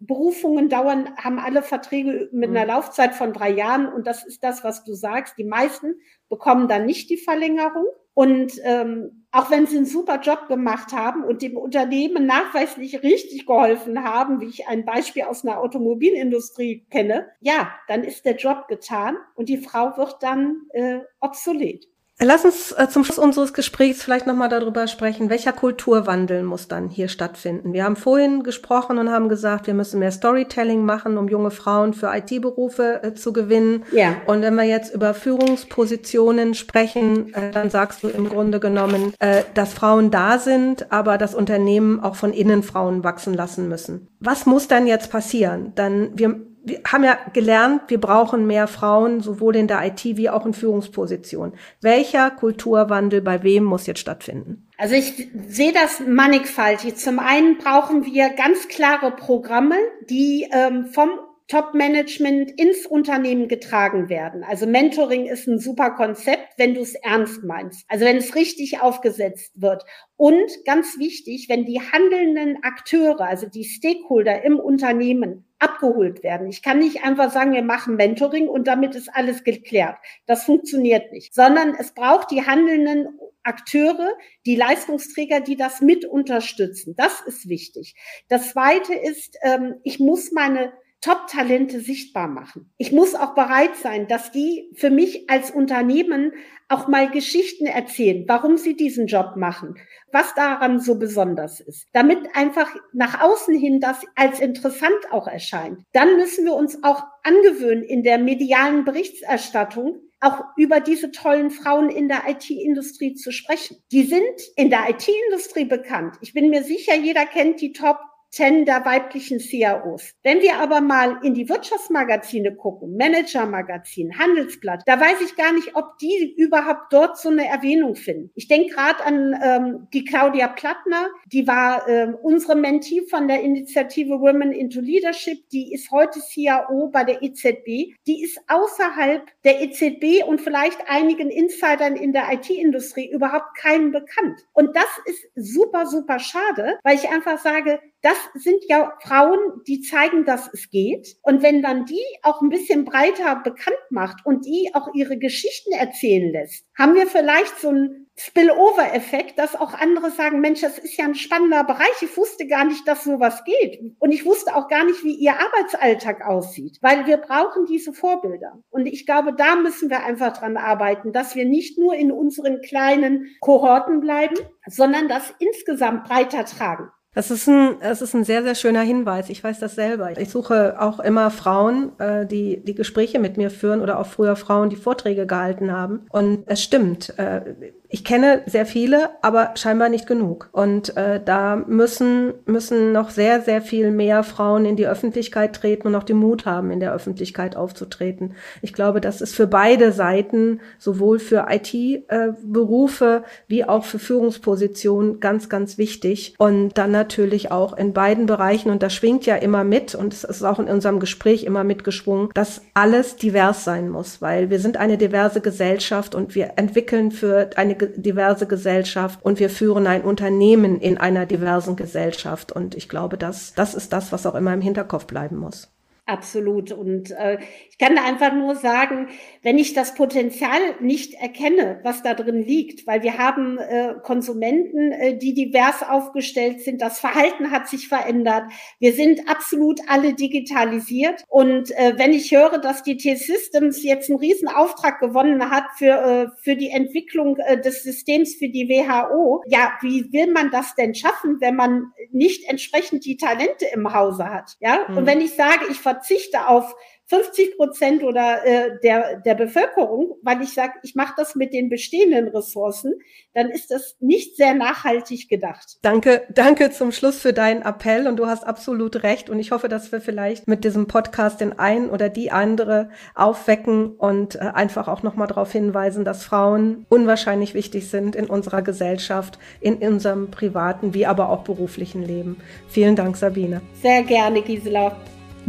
Erstberufungen 0.00 0.68
dauern, 0.68 1.10
haben 1.16 1.38
alle 1.38 1.62
Verträge 1.62 2.28
mit 2.32 2.50
einer 2.50 2.62
mhm. 2.62 2.68
Laufzeit 2.68 3.14
von 3.14 3.32
drei 3.32 3.50
Jahren 3.50 3.92
und 3.92 4.06
das 4.06 4.24
ist 4.24 4.42
das, 4.44 4.64
was 4.64 4.84
du 4.84 4.94
sagst. 4.94 5.38
Die 5.38 5.44
meisten 5.44 5.96
bekommen 6.28 6.68
dann 6.68 6.86
nicht 6.86 7.10
die 7.10 7.16
Verlängerung. 7.16 7.86
Und 8.14 8.54
ähm, 8.64 9.26
auch 9.30 9.48
wenn 9.50 9.66
sie 9.66 9.76
einen 9.76 9.86
super 9.86 10.20
Job 10.20 10.48
gemacht 10.48 10.92
haben 10.92 11.22
und 11.22 11.40
dem 11.40 11.56
Unternehmen 11.56 12.26
nachweislich 12.26 13.04
richtig 13.04 13.46
geholfen 13.46 14.02
haben, 14.02 14.40
wie 14.40 14.46
ich 14.46 14.66
ein 14.66 14.84
Beispiel 14.84 15.22
aus 15.22 15.44
einer 15.44 15.60
Automobilindustrie 15.60 16.84
kenne, 16.90 17.28
ja, 17.40 17.72
dann 17.86 18.02
ist 18.02 18.24
der 18.24 18.34
Job 18.34 18.66
getan 18.66 19.16
und 19.36 19.48
die 19.48 19.58
Frau 19.58 19.96
wird 19.96 20.16
dann 20.20 20.62
äh, 20.72 20.98
obsolet. 21.20 21.86
Lass 22.20 22.44
uns 22.44 22.72
äh, 22.72 22.88
zum 22.88 23.04
Schluss 23.04 23.18
unseres 23.18 23.52
Gesprächs 23.52 24.02
vielleicht 24.02 24.26
nochmal 24.26 24.48
darüber 24.48 24.88
sprechen, 24.88 25.30
welcher 25.30 25.52
Kulturwandel 25.52 26.42
muss 26.42 26.66
dann 26.66 26.88
hier 26.88 27.06
stattfinden. 27.06 27.72
Wir 27.72 27.84
haben 27.84 27.94
vorhin 27.94 28.42
gesprochen 28.42 28.98
und 28.98 29.08
haben 29.08 29.28
gesagt, 29.28 29.68
wir 29.68 29.74
müssen 29.74 30.00
mehr 30.00 30.10
Storytelling 30.10 30.84
machen, 30.84 31.16
um 31.16 31.28
junge 31.28 31.52
Frauen 31.52 31.94
für 31.94 32.10
IT-Berufe 32.12 33.04
äh, 33.04 33.14
zu 33.14 33.32
gewinnen. 33.32 33.84
Ja. 33.92 34.16
Und 34.26 34.42
wenn 34.42 34.56
wir 34.56 34.64
jetzt 34.64 34.92
über 34.92 35.14
Führungspositionen 35.14 36.54
sprechen, 36.54 37.32
äh, 37.34 37.52
dann 37.52 37.70
sagst 37.70 38.02
du 38.02 38.08
im 38.08 38.28
Grunde 38.28 38.58
genommen, 38.58 39.14
äh, 39.20 39.44
dass 39.54 39.72
Frauen 39.72 40.10
da 40.10 40.38
sind, 40.38 40.90
aber 40.90 41.18
das 41.18 41.36
Unternehmen 41.36 42.00
auch 42.00 42.16
von 42.16 42.32
innen 42.32 42.64
Frauen 42.64 43.04
wachsen 43.04 43.34
lassen 43.34 43.68
müssen. 43.68 44.08
Was 44.18 44.44
muss 44.44 44.66
dann 44.66 44.88
jetzt 44.88 45.12
passieren? 45.12 45.72
Dann 45.76 46.10
wir 46.18 46.47
wir 46.64 46.80
haben 46.86 47.04
ja 47.04 47.18
gelernt, 47.32 47.82
wir 47.88 48.00
brauchen 48.00 48.46
mehr 48.46 48.66
Frauen, 48.66 49.20
sowohl 49.20 49.56
in 49.56 49.68
der 49.68 49.84
IT 49.86 50.04
wie 50.04 50.30
auch 50.30 50.44
in 50.44 50.54
Führungspositionen. 50.54 51.54
Welcher 51.80 52.30
Kulturwandel 52.30 53.20
bei 53.20 53.42
wem 53.42 53.64
muss 53.64 53.86
jetzt 53.86 54.00
stattfinden? 54.00 54.66
Also 54.76 54.94
ich 54.94 55.28
sehe 55.46 55.72
das 55.72 56.00
mannigfaltig. 56.00 56.96
Zum 56.96 57.18
einen 57.18 57.58
brauchen 57.58 58.04
wir 58.04 58.30
ganz 58.30 58.68
klare 58.68 59.10
Programme, 59.10 59.76
die 60.08 60.48
ähm, 60.52 60.86
vom 60.86 61.10
Top-Management 61.48 62.52
ins 62.60 62.86
Unternehmen 62.86 63.48
getragen 63.48 64.10
werden. 64.10 64.44
Also 64.44 64.66
Mentoring 64.66 65.26
ist 65.26 65.48
ein 65.48 65.58
super 65.58 65.92
Konzept, 65.92 66.58
wenn 66.58 66.74
du 66.74 66.82
es 66.82 66.94
ernst 66.94 67.42
meinst. 67.42 67.84
Also 67.88 68.04
wenn 68.04 68.18
es 68.18 68.34
richtig 68.34 68.82
aufgesetzt 68.82 69.52
wird. 69.54 69.84
Und 70.16 70.50
ganz 70.66 70.98
wichtig, 70.98 71.48
wenn 71.48 71.64
die 71.64 71.80
handelnden 71.80 72.62
Akteure, 72.62 73.22
also 73.22 73.46
die 73.46 73.64
Stakeholder 73.64 74.44
im 74.44 74.58
Unternehmen 74.58 75.46
abgeholt 75.58 76.22
werden. 76.22 76.48
Ich 76.48 76.62
kann 76.62 76.78
nicht 76.78 77.02
einfach 77.02 77.32
sagen, 77.32 77.52
wir 77.52 77.62
machen 77.62 77.96
Mentoring 77.96 78.48
und 78.48 78.68
damit 78.68 78.94
ist 78.94 79.08
alles 79.12 79.42
geklärt. 79.42 79.96
Das 80.26 80.44
funktioniert 80.44 81.12
nicht, 81.12 81.34
sondern 81.34 81.74
es 81.74 81.92
braucht 81.94 82.30
die 82.30 82.46
handelnden 82.46 83.08
Akteure, 83.42 84.12
die 84.46 84.56
Leistungsträger, 84.56 85.40
die 85.40 85.56
das 85.56 85.80
mit 85.80 86.04
unterstützen. 86.04 86.94
Das 86.96 87.22
ist 87.22 87.48
wichtig. 87.48 87.94
Das 88.28 88.50
Zweite 88.50 88.94
ist, 88.94 89.36
ähm, 89.42 89.76
ich 89.82 89.98
muss 89.98 90.30
meine 90.32 90.72
Top-Talente 91.00 91.80
sichtbar 91.80 92.26
machen. 92.26 92.72
Ich 92.76 92.92
muss 92.92 93.14
auch 93.14 93.34
bereit 93.34 93.76
sein, 93.76 94.08
dass 94.08 94.32
die 94.32 94.70
für 94.74 94.90
mich 94.90 95.30
als 95.30 95.50
Unternehmen 95.50 96.32
auch 96.68 96.88
mal 96.88 97.08
Geschichten 97.10 97.66
erzählen, 97.66 98.24
warum 98.26 98.56
sie 98.56 98.74
diesen 98.74 99.06
Job 99.06 99.36
machen, 99.36 99.76
was 100.12 100.34
daran 100.34 100.80
so 100.80 100.98
besonders 100.98 101.60
ist, 101.60 101.86
damit 101.92 102.34
einfach 102.34 102.74
nach 102.92 103.22
außen 103.22 103.56
hin 103.56 103.80
das 103.80 104.02
als 104.16 104.40
interessant 104.40 105.12
auch 105.12 105.28
erscheint. 105.28 105.82
Dann 105.92 106.16
müssen 106.16 106.44
wir 106.44 106.54
uns 106.54 106.82
auch 106.82 107.04
angewöhnen, 107.22 107.84
in 107.84 108.02
der 108.02 108.18
medialen 108.18 108.84
Berichterstattung 108.84 110.00
auch 110.20 110.42
über 110.56 110.80
diese 110.80 111.12
tollen 111.12 111.50
Frauen 111.50 111.90
in 111.90 112.08
der 112.08 112.28
IT-Industrie 112.28 113.14
zu 113.14 113.30
sprechen. 113.30 113.76
Die 113.92 114.02
sind 114.02 114.22
in 114.56 114.68
der 114.68 114.90
IT-Industrie 114.90 115.64
bekannt. 115.64 116.16
Ich 116.20 116.34
bin 116.34 116.50
mir 116.50 116.64
sicher, 116.64 116.96
jeder 116.96 117.24
kennt 117.24 117.60
die 117.60 117.72
Top 117.72 117.98
Ten 118.30 118.64
der 118.64 118.84
weiblichen 118.84 119.40
CIOs. 119.40 120.14
Wenn 120.22 120.40
wir 120.40 120.56
aber 120.56 120.80
mal 120.80 121.18
in 121.22 121.34
die 121.34 121.48
Wirtschaftsmagazine 121.48 122.54
gucken, 122.54 122.96
Managermagazin, 122.96 124.18
Handelsblatt, 124.18 124.82
da 124.86 125.00
weiß 125.00 125.20
ich 125.24 125.36
gar 125.36 125.52
nicht, 125.52 125.74
ob 125.74 125.98
die 125.98 126.34
überhaupt 126.36 126.92
dort 126.92 127.18
so 127.18 127.30
eine 127.30 127.46
Erwähnung 127.46 127.94
finden. 127.94 128.30
Ich 128.34 128.48
denke 128.48 128.74
gerade 128.74 129.04
an 129.04 129.34
ähm, 129.42 129.88
die 129.92 130.04
Claudia 130.04 130.48
Plattner, 130.48 131.08
die 131.26 131.46
war 131.46 131.88
ähm, 131.88 132.16
unsere 132.22 132.54
Mentee 132.54 133.02
von 133.08 133.28
der 133.28 133.42
Initiative 133.42 134.20
Women 134.20 134.52
into 134.52 134.80
Leadership, 134.80 135.48
die 135.50 135.72
ist 135.72 135.90
heute 135.90 136.20
CIO 136.20 136.90
bei 136.92 137.04
der 137.04 137.22
EZB. 137.22 137.94
Die 138.06 138.22
ist 138.22 138.38
außerhalb 138.48 139.22
der 139.44 139.62
EZB 139.62 140.24
und 140.26 140.40
vielleicht 140.40 140.78
einigen 140.88 141.30
Insidern 141.30 141.96
in 141.96 142.12
der 142.12 142.32
IT-Industrie 142.32 143.10
überhaupt 143.10 143.56
keinem 143.56 143.92
bekannt. 143.92 144.40
Und 144.52 144.76
das 144.76 144.88
ist 145.06 145.28
super, 145.34 145.86
super 145.86 146.18
schade, 146.18 146.78
weil 146.82 146.96
ich 146.96 147.08
einfach 147.08 147.38
sage, 147.38 147.80
das 148.08 148.42
sind 148.42 148.64
ja 148.68 148.96
Frauen, 149.02 149.38
die 149.66 149.82
zeigen, 149.82 150.24
dass 150.24 150.48
es 150.52 150.70
geht. 150.70 151.16
Und 151.22 151.42
wenn 151.42 151.62
dann 151.62 151.84
die 151.84 152.02
auch 152.22 152.40
ein 152.40 152.48
bisschen 152.48 152.84
breiter 152.84 153.36
bekannt 153.36 153.76
macht 153.90 154.24
und 154.24 154.46
die 154.46 154.70
auch 154.72 154.88
ihre 154.94 155.18
Geschichten 155.18 155.72
erzählen 155.72 156.32
lässt, 156.32 156.64
haben 156.76 156.94
wir 156.94 157.06
vielleicht 157.06 157.58
so 157.58 157.70
ein 157.70 158.06
Spillover-Effekt, 158.16 159.38
dass 159.38 159.54
auch 159.54 159.74
andere 159.74 160.10
sagen, 160.10 160.40
Mensch, 160.40 160.62
das 160.62 160.78
ist 160.78 160.96
ja 160.96 161.04
ein 161.04 161.14
spannender 161.14 161.62
Bereich. 161.64 162.02
Ich 162.02 162.16
wusste 162.16 162.48
gar 162.48 162.64
nicht, 162.64 162.88
dass 162.88 163.04
sowas 163.04 163.44
geht. 163.44 163.80
Und 163.98 164.10
ich 164.10 164.24
wusste 164.24 164.56
auch 164.56 164.68
gar 164.68 164.84
nicht, 164.84 165.04
wie 165.04 165.14
ihr 165.14 165.34
Arbeitsalltag 165.34 166.26
aussieht, 166.26 166.78
weil 166.80 167.06
wir 167.06 167.18
brauchen 167.18 167.66
diese 167.66 167.92
Vorbilder. 167.92 168.60
Und 168.70 168.86
ich 168.86 169.06
glaube, 169.06 169.34
da 169.34 169.54
müssen 169.54 169.88
wir 169.88 170.04
einfach 170.04 170.36
dran 170.36 170.56
arbeiten, 170.56 171.12
dass 171.12 171.36
wir 171.36 171.44
nicht 171.44 171.78
nur 171.78 171.94
in 171.94 172.10
unseren 172.10 172.60
kleinen 172.60 173.36
Kohorten 173.40 174.00
bleiben, 174.00 174.36
sondern 174.66 175.08
das 175.08 175.32
insgesamt 175.38 176.04
breiter 176.04 176.44
tragen. 176.44 176.90
Das 177.14 177.30
ist 177.30 177.48
ein, 177.48 177.76
das 177.80 178.02
ist 178.02 178.14
ein 178.14 178.24
sehr, 178.24 178.42
sehr 178.42 178.54
schöner 178.54 178.82
Hinweis. 178.82 179.30
Ich 179.30 179.42
weiß 179.42 179.58
das 179.58 179.74
selber. 179.74 180.18
Ich 180.18 180.30
suche 180.30 180.80
auch 180.80 181.00
immer 181.00 181.30
Frauen, 181.30 181.98
äh, 181.98 182.26
die 182.26 182.62
die 182.62 182.74
Gespräche 182.74 183.18
mit 183.18 183.36
mir 183.36 183.50
führen 183.50 183.80
oder 183.80 183.98
auch 183.98 184.06
früher 184.06 184.36
Frauen, 184.36 184.70
die 184.70 184.76
Vorträge 184.76 185.26
gehalten 185.26 185.72
haben. 185.72 186.06
Und 186.10 186.44
es 186.46 186.62
stimmt. 186.62 187.18
Äh, 187.18 187.54
ich 187.90 188.04
kenne 188.04 188.42
sehr 188.44 188.66
viele, 188.66 189.10
aber 189.22 189.52
scheinbar 189.54 189.88
nicht 189.88 190.06
genug. 190.06 190.50
Und 190.52 190.94
äh, 190.98 191.20
da 191.24 191.56
müssen, 191.56 192.34
müssen 192.44 192.92
noch 192.92 193.08
sehr, 193.08 193.40
sehr 193.40 193.62
viel 193.62 193.90
mehr 193.90 194.24
Frauen 194.24 194.66
in 194.66 194.76
die 194.76 194.86
Öffentlichkeit 194.86 195.56
treten 195.56 195.88
und 195.88 195.94
auch 195.94 196.02
den 196.02 196.18
Mut 196.18 196.44
haben, 196.44 196.70
in 196.70 196.80
der 196.80 196.92
Öffentlichkeit 196.92 197.56
aufzutreten. 197.56 198.34
Ich 198.60 198.74
glaube, 198.74 199.00
das 199.00 199.22
ist 199.22 199.34
für 199.34 199.46
beide 199.46 199.92
Seiten, 199.92 200.60
sowohl 200.78 201.18
für 201.18 201.46
IT-Berufe 201.48 203.22
äh, 203.24 203.28
wie 203.46 203.64
auch 203.64 203.86
für 203.86 203.98
Führungspositionen, 203.98 205.20
ganz, 205.20 205.48
ganz 205.48 205.78
wichtig. 205.78 206.34
Und 206.36 206.76
dann 206.76 206.90
natürlich 206.90 207.50
auch 207.50 207.74
in 207.74 207.94
beiden 207.94 208.26
Bereichen, 208.26 208.70
und 208.70 208.82
das 208.82 208.92
schwingt 208.92 209.24
ja 209.24 209.36
immer 209.36 209.64
mit, 209.64 209.94
und 209.94 210.12
es 210.12 210.24
ist 210.24 210.42
auch 210.42 210.58
in 210.58 210.68
unserem 210.68 211.00
Gespräch 211.00 211.44
immer 211.44 211.64
mitgeschwungen, 211.64 212.28
dass 212.34 212.60
alles 212.74 213.16
divers 213.16 213.64
sein 213.64 213.88
muss, 213.88 214.20
weil 214.20 214.50
wir 214.50 214.58
sind 214.58 214.76
eine 214.76 214.98
diverse 214.98 215.40
Gesellschaft 215.40 216.14
und 216.14 216.34
wir 216.34 216.52
entwickeln 216.56 217.12
für 217.12 217.48
eine 217.56 217.77
diverse 217.78 218.46
Gesellschaft 218.46 219.20
und 219.22 219.38
wir 219.38 219.50
führen 219.50 219.86
ein 219.86 220.02
Unternehmen 220.02 220.80
in 220.80 220.98
einer 220.98 221.26
diversen 221.26 221.76
Gesellschaft. 221.76 222.52
Und 222.52 222.74
ich 222.74 222.88
glaube, 222.88 223.16
das, 223.16 223.54
das 223.54 223.74
ist 223.74 223.92
das, 223.92 224.12
was 224.12 224.26
auch 224.26 224.34
immer 224.34 224.52
im 224.52 224.60
Hinterkopf 224.60 225.06
bleiben 225.06 225.36
muss. 225.36 225.70
Absolut. 226.06 226.72
Und 226.72 227.10
äh, 227.10 227.38
ich 227.78 227.86
kann 227.86 227.94
da 227.94 228.02
einfach 228.02 228.32
nur 228.32 228.56
sagen, 228.56 229.08
wenn 229.42 229.56
ich 229.56 229.72
das 229.72 229.94
Potenzial 229.94 230.58
nicht 230.80 231.14
erkenne, 231.14 231.78
was 231.84 232.02
da 232.02 232.14
drin 232.14 232.42
liegt, 232.42 232.88
weil 232.88 233.04
wir 233.04 233.18
haben 233.18 233.56
äh, 233.58 233.94
Konsumenten, 234.02 234.90
äh, 234.90 235.16
die 235.16 235.32
divers 235.32 235.84
aufgestellt 235.88 236.60
sind, 236.60 236.82
das 236.82 236.98
Verhalten 236.98 237.52
hat 237.52 237.68
sich 237.68 237.86
verändert, 237.86 238.50
wir 238.80 238.92
sind 238.94 239.28
absolut 239.28 239.80
alle 239.86 240.14
digitalisiert. 240.14 241.22
Und 241.28 241.70
äh, 241.70 241.94
wenn 241.96 242.12
ich 242.12 242.32
höre, 242.32 242.58
dass 242.58 242.82
die 242.82 242.96
T-Systems 242.96 243.84
jetzt 243.84 244.10
einen 244.10 244.18
riesen 244.18 244.48
Auftrag 244.48 244.98
gewonnen 244.98 245.48
hat 245.48 245.66
für, 245.76 245.86
äh, 245.86 246.26
für 246.42 246.56
die 246.56 246.70
Entwicklung 246.70 247.36
äh, 247.36 247.60
des 247.60 247.84
Systems 247.84 248.34
für 248.34 248.48
die 248.48 248.68
WHO, 248.68 249.44
ja, 249.46 249.74
wie 249.82 250.12
will 250.12 250.32
man 250.32 250.50
das 250.50 250.74
denn 250.74 250.96
schaffen, 250.96 251.36
wenn 251.40 251.54
man 251.54 251.92
nicht 252.10 252.50
entsprechend 252.50 253.04
die 253.04 253.16
Talente 253.16 253.66
im 253.72 253.94
Hause 253.94 254.28
hat? 254.28 254.56
Ja, 254.58 254.84
mhm. 254.88 254.96
und 254.96 255.06
wenn 255.06 255.20
ich 255.20 255.34
sage, 255.34 255.66
ich 255.70 255.78
verzichte 255.78 256.48
auf 256.48 256.74
50 257.08 257.56
Prozent 257.56 258.02
oder 258.02 258.44
äh, 258.44 258.78
der, 258.82 259.20
der 259.20 259.34
Bevölkerung, 259.34 260.16
weil 260.22 260.42
ich 260.42 260.52
sage, 260.52 260.74
ich 260.82 260.94
mache 260.94 261.14
das 261.16 261.34
mit 261.34 261.54
den 261.54 261.70
bestehenden 261.70 262.28
Ressourcen, 262.28 262.94
dann 263.32 263.48
ist 263.50 263.70
das 263.70 263.96
nicht 264.00 264.36
sehr 264.36 264.54
nachhaltig 264.54 265.28
gedacht. 265.28 265.78
Danke, 265.82 266.26
danke 266.30 266.70
zum 266.70 266.92
Schluss 266.92 267.20
für 267.20 267.32
deinen 267.32 267.62
Appell 267.62 268.06
und 268.06 268.16
du 268.16 268.26
hast 268.26 268.44
absolut 268.44 269.02
recht 269.02 269.30
und 269.30 269.38
ich 269.38 269.52
hoffe, 269.52 269.68
dass 269.68 269.90
wir 269.90 270.02
vielleicht 270.02 270.48
mit 270.48 270.64
diesem 270.64 270.86
Podcast 270.86 271.40
den 271.40 271.58
einen 271.58 271.88
oder 271.88 272.10
die 272.10 272.30
andere 272.30 272.90
aufwecken 273.14 273.92
und 273.92 274.36
äh, 274.36 274.40
einfach 274.40 274.86
auch 274.86 275.02
nochmal 275.02 275.28
darauf 275.28 275.50
hinweisen, 275.50 276.04
dass 276.04 276.24
Frauen 276.24 276.84
unwahrscheinlich 276.90 277.54
wichtig 277.54 277.88
sind 277.88 278.16
in 278.16 278.26
unserer 278.26 278.60
Gesellschaft, 278.60 279.38
in 279.60 279.76
unserem 279.76 280.30
privaten 280.30 280.92
wie 280.92 281.06
aber 281.06 281.30
auch 281.30 281.42
beruflichen 281.42 282.02
Leben. 282.02 282.40
Vielen 282.68 282.96
Dank, 282.96 283.16
Sabine. 283.16 283.62
Sehr 283.80 284.02
gerne, 284.02 284.42
Gisela. 284.42 284.94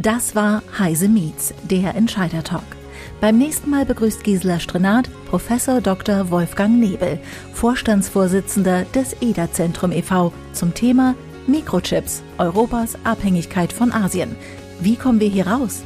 Das 0.02 0.34
war 0.34 0.64
Heise 0.80 1.10
Meets, 1.10 1.54
der 1.70 1.94
Entscheider 1.94 2.42
Talk. 2.42 2.64
Beim 3.20 3.38
nächsten 3.38 3.70
Mal 3.70 3.86
begrüßt 3.86 4.24
Gisela 4.24 4.58
Strenat 4.62 5.10
Professor 5.26 5.82
Dr. 5.82 6.32
Wolfgang 6.32 6.80
Nebel, 6.80 7.20
Vorstandsvorsitzender 7.52 8.86
des 8.96 9.18
EDA-Zentrum 9.20 9.92
e.V. 9.92 10.32
zum 10.54 10.74
Thema 10.74 11.16
Mikrochips, 11.48 12.24
Europas 12.38 12.98
Abhängigkeit 13.04 13.74
von 13.74 13.92
Asien. 13.92 14.38
Wie 14.80 14.96
kommen 14.96 15.20
wir 15.20 15.28
hier 15.28 15.48
raus? 15.48 15.84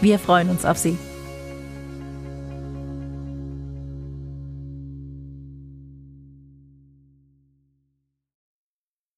Wir 0.00 0.20
freuen 0.20 0.48
uns 0.48 0.64
auf 0.64 0.78
Sie. 0.78 0.96